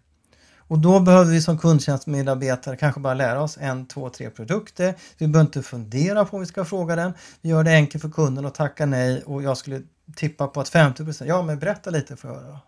Och 0.67 0.79
då 0.79 1.00
behöver 1.00 1.31
vi 1.31 1.41
som 1.41 1.57
kundtjänstmedarbetare 1.57 2.75
kanske 2.75 3.01
bara 3.01 3.13
lära 3.13 3.41
oss 3.41 3.57
en, 3.62 3.86
två, 3.86 4.10
tre 4.10 4.29
produkter. 4.29 4.95
Vi 5.17 5.27
behöver 5.27 5.48
inte 5.48 5.62
fundera 5.62 6.25
på 6.25 6.38
om 6.38 6.41
vi 6.41 6.48
ska 6.48 6.65
fråga 6.65 6.95
den. 6.95 7.13
Vi 7.41 7.50
gör 7.50 7.63
det 7.63 7.72
enkelt 7.72 8.01
för 8.01 8.10
kunden 8.10 8.45
att 8.45 8.55
tacka 8.55 8.86
nej 8.86 9.24
och 9.25 9.43
jag 9.43 9.57
skulle 9.57 9.81
tippa 10.15 10.48
på 10.48 10.62
att 10.62 10.72
50% 10.72 11.25
ja 11.25 11.41
men 11.41 11.60
berätta 11.60 11.89
lite 11.89 12.15
för 12.15 12.27
höra. 12.27 12.60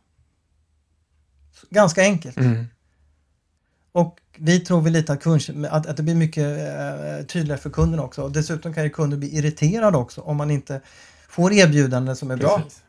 Ganska 1.69 2.01
enkelt. 2.01 2.37
Mm. 2.37 2.65
Och 3.91 4.19
vi 4.37 4.59
tror 4.59 4.81
väl 4.81 4.93
lite 4.93 5.13
att, 5.13 5.23
kund, 5.23 5.65
att, 5.65 5.85
att 5.85 5.97
det 5.97 6.03
blir 6.03 6.15
mycket 6.15 6.43
eh, 6.43 7.25
tydligare 7.25 7.61
för 7.61 7.69
kunden 7.69 7.99
också. 7.99 8.21
Och 8.21 8.31
dessutom 8.31 8.73
kan 8.73 8.83
ju 8.83 8.89
kunden 8.89 9.19
bli 9.19 9.37
irriterad 9.37 9.95
också 9.95 10.21
om 10.21 10.37
man 10.37 10.51
inte 10.51 10.81
får 11.29 11.53
erbjudanden 11.53 12.15
som 12.15 12.31
är 12.31 12.37
bra. 12.37 12.57
Precis. 12.57 12.83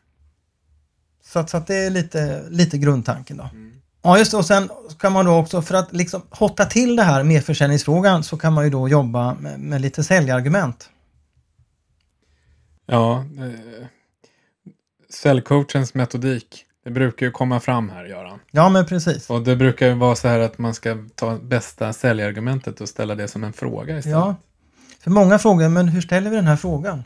Så, 1.23 1.39
att, 1.39 1.49
så 1.49 1.57
att 1.57 1.67
det 1.67 1.75
är 1.75 1.89
lite, 1.89 2.49
lite 2.49 2.77
grundtanken 2.77 3.37
då. 3.37 3.43
Mm. 3.43 3.81
Ja 4.01 4.17
just 4.17 4.31
det, 4.31 4.37
och 4.37 4.45
sen 4.45 4.69
kan 4.99 5.13
man 5.13 5.25
då 5.25 5.35
också 5.35 5.61
för 5.61 5.75
att 5.75 5.93
liksom 5.93 6.21
hotta 6.29 6.65
till 6.65 6.95
det 6.95 7.03
här 7.03 7.23
med 7.23 7.45
försäljningsfrågan 7.45 8.23
så 8.23 8.37
kan 8.37 8.53
man 8.53 8.63
ju 8.63 8.69
då 8.69 8.89
jobba 8.89 9.33
med, 9.33 9.59
med 9.59 9.81
lite 9.81 10.03
säljargument. 10.03 10.89
Ja, 12.85 13.17
eh, 13.17 13.85
säljcoachens 15.09 15.93
metodik. 15.93 16.65
Det 16.83 16.91
brukar 16.91 17.25
ju 17.25 17.31
komma 17.31 17.59
fram 17.59 17.89
här, 17.89 18.05
Göran. 18.05 18.39
Ja 18.51 18.69
men 18.69 18.85
precis. 18.85 19.29
Och 19.29 19.41
det 19.41 19.55
brukar 19.55 19.87
ju 19.87 19.93
vara 19.93 20.15
så 20.15 20.27
här 20.27 20.39
att 20.39 20.57
man 20.57 20.73
ska 20.73 20.97
ta 21.15 21.37
bästa 21.37 21.93
säljargumentet 21.93 22.81
och 22.81 22.89
ställa 22.89 23.15
det 23.15 23.27
som 23.27 23.43
en 23.43 23.53
fråga 23.53 23.97
istället. 23.97 24.17
Ja. 24.17 24.35
För 24.99 25.11
många 25.11 25.39
frågar, 25.39 25.69
men 25.69 25.87
hur 25.87 26.01
ställer 26.01 26.29
vi 26.29 26.35
den 26.35 26.47
här 26.47 26.55
frågan? 26.55 27.03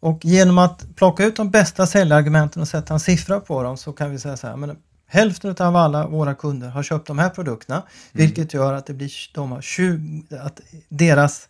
Och 0.00 0.24
genom 0.24 0.58
att 0.58 0.96
plocka 0.96 1.24
ut 1.24 1.36
de 1.36 1.50
bästa 1.50 1.86
säljargumenten 1.86 2.62
och 2.62 2.68
sätta 2.68 2.94
en 2.94 3.00
siffra 3.00 3.40
på 3.40 3.62
dem 3.62 3.76
så 3.76 3.92
kan 3.92 4.10
vi 4.10 4.18
säga 4.18 4.36
så 4.36 4.46
här, 4.46 4.56
men 4.56 4.76
hälften 5.14 5.54
av 5.58 5.76
alla 5.76 6.06
våra 6.06 6.34
kunder 6.34 6.68
har 6.68 6.82
köpt 6.82 7.06
de 7.06 7.18
här 7.18 7.30
produkterna, 7.30 7.82
vilket 8.12 8.54
gör 8.54 8.72
att 8.72 8.86
det 8.86 8.94
blir, 8.94 9.10
de 9.34 9.52
har 9.52 9.60
20, 9.60 10.22
att 10.40 10.60
deras, 10.88 11.48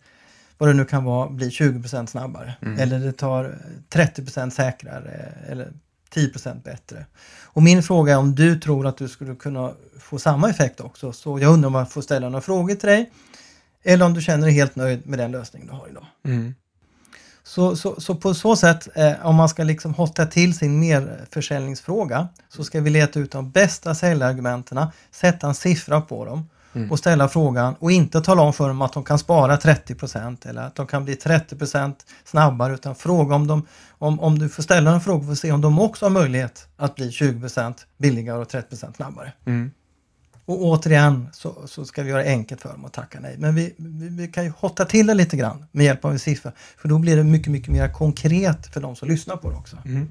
vad 0.57 0.69
det 0.69 0.73
nu 0.73 0.85
kan 0.85 1.03
vara, 1.03 1.29
blir 1.29 1.49
20% 1.49 2.05
snabbare. 2.05 2.53
Mm. 2.61 2.79
Eller 2.79 2.99
det 2.99 3.11
tar 3.11 3.55
30% 3.89 4.49
säkrare 4.49 5.33
eller 5.47 5.71
10% 6.13 6.63
bättre. 6.63 7.05
Och 7.43 7.63
min 7.63 7.83
fråga 7.83 8.13
är 8.13 8.17
om 8.17 8.35
du 8.35 8.59
tror 8.59 8.87
att 8.87 8.97
du 8.97 9.07
skulle 9.07 9.35
kunna 9.35 9.71
få 9.99 10.19
samma 10.19 10.49
effekt 10.49 10.79
också. 10.79 11.13
Så 11.13 11.39
jag 11.39 11.53
undrar 11.53 11.67
om 11.67 11.75
jag 11.75 11.91
får 11.91 12.01
ställa 12.01 12.29
några 12.29 12.41
frågor 12.41 12.75
till 12.75 12.89
dig. 12.89 13.11
Eller 13.83 14.05
om 14.05 14.13
du 14.13 14.21
känner 14.21 14.45
dig 14.45 14.55
helt 14.55 14.75
nöjd 14.75 15.07
med 15.07 15.19
den 15.19 15.31
lösning 15.31 15.65
du 15.65 15.71
har 15.71 15.87
idag. 15.89 16.05
Mm. 16.25 16.55
Så, 17.47 17.75
så, 17.75 18.01
så 18.01 18.15
på 18.15 18.33
så 18.33 18.55
sätt, 18.55 18.87
eh, 18.95 19.25
om 19.25 19.35
man 19.35 19.49
ska 19.49 19.63
liksom 19.63 19.93
hotta 19.93 20.25
till 20.25 20.57
sin 20.57 20.79
merförsäljningsfråga, 20.79 22.27
så 22.49 22.63
ska 22.63 22.81
vi 22.81 22.89
leta 22.89 23.19
ut 23.19 23.31
de 23.31 23.51
bästa 23.51 23.95
säljargumenten, 23.95 24.87
sätta 25.11 25.47
en 25.47 25.55
siffra 25.55 26.01
på 26.01 26.25
dem 26.25 26.47
Mm. 26.75 26.91
och 26.91 26.99
ställa 26.99 27.29
frågan 27.29 27.75
och 27.79 27.91
inte 27.91 28.21
tala 28.21 28.41
om 28.41 28.53
för 28.53 28.67
dem 28.67 28.81
att 28.81 28.93
de 28.93 29.03
kan 29.03 29.19
spara 29.19 29.55
30% 29.57 30.49
eller 30.49 30.61
att 30.61 30.75
de 30.75 30.87
kan 30.87 31.05
bli 31.05 31.15
30% 31.15 31.93
snabbare 32.25 32.73
utan 32.73 32.95
fråga 32.95 33.35
om 33.35 33.47
de, 33.47 33.67
om, 33.89 34.19
om 34.19 34.39
du 34.39 34.49
får 34.49 34.63
ställa 34.63 34.91
en 34.91 35.01
fråga 35.01 35.25
för 35.25 35.31
att 35.31 35.39
se 35.39 35.51
om 35.51 35.61
de 35.61 35.79
också 35.79 36.05
har 36.05 36.09
möjlighet 36.09 36.67
att 36.77 36.95
bli 36.95 37.09
20% 37.09 37.73
billigare 37.97 38.37
och 38.37 38.47
30% 38.47 38.95
snabbare. 38.95 39.33
Mm. 39.45 39.71
Och 40.45 40.63
återigen 40.63 41.27
så, 41.33 41.67
så 41.67 41.85
ska 41.85 42.03
vi 42.03 42.09
göra 42.09 42.23
det 42.23 42.29
enkelt 42.29 42.61
för 42.61 42.69
dem 42.69 42.85
att 42.85 42.93
tacka 42.93 43.19
nej. 43.19 43.35
Men 43.37 43.55
vi, 43.55 43.73
vi, 43.77 44.09
vi 44.09 44.27
kan 44.27 44.43
ju 44.43 44.51
hotta 44.57 44.85
till 44.85 45.07
det 45.07 45.13
lite 45.13 45.37
grann 45.37 45.65
med 45.71 45.85
hjälp 45.85 46.05
av 46.05 46.11
en 46.11 46.19
siffra. 46.19 46.51
För 46.77 46.89
då 46.89 46.99
blir 46.99 47.17
det 47.17 47.23
mycket, 47.23 47.51
mycket 47.51 47.71
mer 47.71 47.93
konkret 47.93 48.73
för 48.73 48.81
de 48.81 48.95
som 48.95 49.07
lyssnar 49.07 49.37
på 49.37 49.49
det 49.49 49.55
också. 49.55 49.77
Mm. 49.85 50.09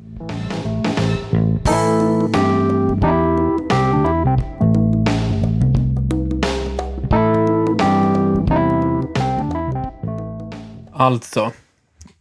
Alltså, 10.93 11.53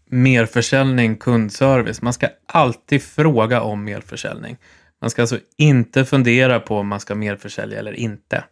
merförsäljning, 0.09 1.15
kundservice. 1.15 2.01
Man 2.01 2.13
ska 2.13 2.27
alltid 2.45 3.03
fråga 3.03 3.61
om 3.61 3.83
merförsäljning. 3.83 4.57
Man 5.03 5.09
ska 5.09 5.21
alltså 5.21 5.39
inte 5.57 6.05
fundera 6.05 6.59
på 6.59 6.77
om 6.77 6.87
man 6.87 6.99
ska 6.99 7.15
merförsälja 7.15 7.79
eller 7.79 7.93
inte. 7.93 8.43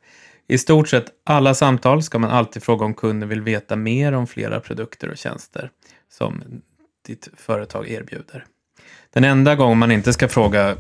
I 0.47 0.57
stort 0.57 0.89
sett 0.89 1.05
alla 1.23 1.53
samtal 1.53 2.03
ska 2.03 2.19
man 2.19 2.29
alltid 2.29 2.63
fråga 2.63 2.85
om 2.85 2.93
kunden 2.93 3.29
vill 3.29 3.41
veta 3.41 3.75
mer 3.75 4.11
om 4.13 4.27
flera 4.27 4.59
produkter 4.59 5.09
och 5.09 5.17
tjänster 5.17 5.71
som 6.09 6.43
ditt 7.05 7.29
företag 7.37 7.89
erbjuder. 7.89 8.45
Den 9.09 9.23
enda 9.23 9.55
gång 9.55 9.77
man 9.77 9.91
inte 9.91 10.13
ska 10.13 10.27
fråga 10.27 10.77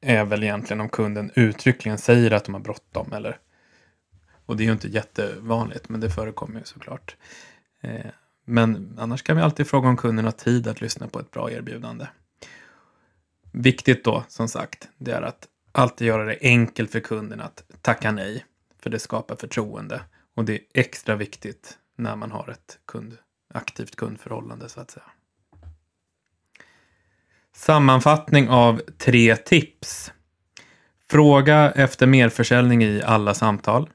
är 0.00 0.24
väl 0.24 0.42
egentligen 0.42 0.80
om 0.80 0.88
kunden 0.88 1.30
uttryckligen 1.34 1.98
säger 1.98 2.30
att 2.30 2.44
de 2.44 2.54
har 2.54 2.60
bråttom. 2.60 3.12
Eller, 3.12 3.38
och 4.46 4.56
det 4.56 4.62
är 4.62 4.66
ju 4.66 4.72
inte 4.72 4.88
jättevanligt, 4.88 5.88
men 5.88 6.00
det 6.00 6.10
förekommer 6.10 6.58
ju 6.58 6.64
såklart. 6.64 7.16
Eh, 7.80 8.06
men 8.44 8.98
annars 8.98 9.22
kan 9.22 9.36
vi 9.36 9.42
alltid 9.42 9.66
fråga 9.66 9.88
om 9.88 9.96
kunden 9.96 10.24
har 10.24 10.32
tid 10.32 10.68
att 10.68 10.80
lyssna 10.80 11.08
på 11.08 11.20
ett 11.20 11.30
bra 11.30 11.50
erbjudande. 11.50 12.06
Viktigt 13.52 14.04
då, 14.04 14.24
som 14.28 14.48
sagt, 14.48 14.88
det 14.98 15.12
är 15.12 15.22
att 15.22 15.48
alltid 15.72 16.06
göra 16.06 16.24
det 16.24 16.38
enkelt 16.40 16.92
för 16.92 17.00
kunden 17.00 17.40
att 17.40 17.64
tacka 17.82 18.12
nej. 18.12 18.44
För 18.82 18.90
det 18.90 18.98
skapar 18.98 19.36
förtroende. 19.36 20.00
Och 20.34 20.44
det 20.44 20.52
är 20.52 20.60
extra 20.74 21.16
viktigt 21.16 21.78
när 21.96 22.16
man 22.16 22.30
har 22.30 22.50
ett 22.50 22.78
kund, 22.86 23.18
aktivt 23.54 23.96
kundförhållande 23.96 24.68
så 24.68 24.80
att 24.80 24.90
säga. 24.90 25.04
Sammanfattning 27.54 28.48
av 28.48 28.80
tre 28.98 29.36
tips. 29.36 30.12
Fråga 31.10 31.70
efter 31.70 32.06
merförsäljning 32.06 32.82
i 32.82 33.02
alla 33.02 33.34
samtal. 33.34 33.90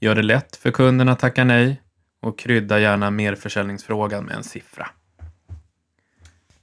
Gör 0.00 0.14
det 0.14 0.22
lätt 0.22 0.56
för 0.56 0.70
kunden 0.70 1.08
att 1.08 1.18
tacka 1.18 1.44
nej 1.44 1.82
och 2.20 2.38
krydda 2.38 2.78
gärna 2.78 3.10
merförsäljningsfrågan 3.10 4.24
med 4.24 4.36
en 4.36 4.44
siffra. 4.44 4.90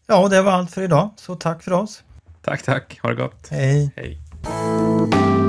Ja, 0.07 0.27
det 0.27 0.41
var 0.41 0.51
allt 0.51 0.71
för 0.71 0.81
idag. 0.81 1.13
Så 1.15 1.35
tack 1.35 1.63
för 1.63 1.73
oss. 1.73 2.03
Tack, 2.45 2.61
tack. 2.61 2.99
Ha 3.01 3.09
det 3.09 3.15
gott. 3.15 3.47
Hej! 3.51 3.91
Hej. 3.95 5.44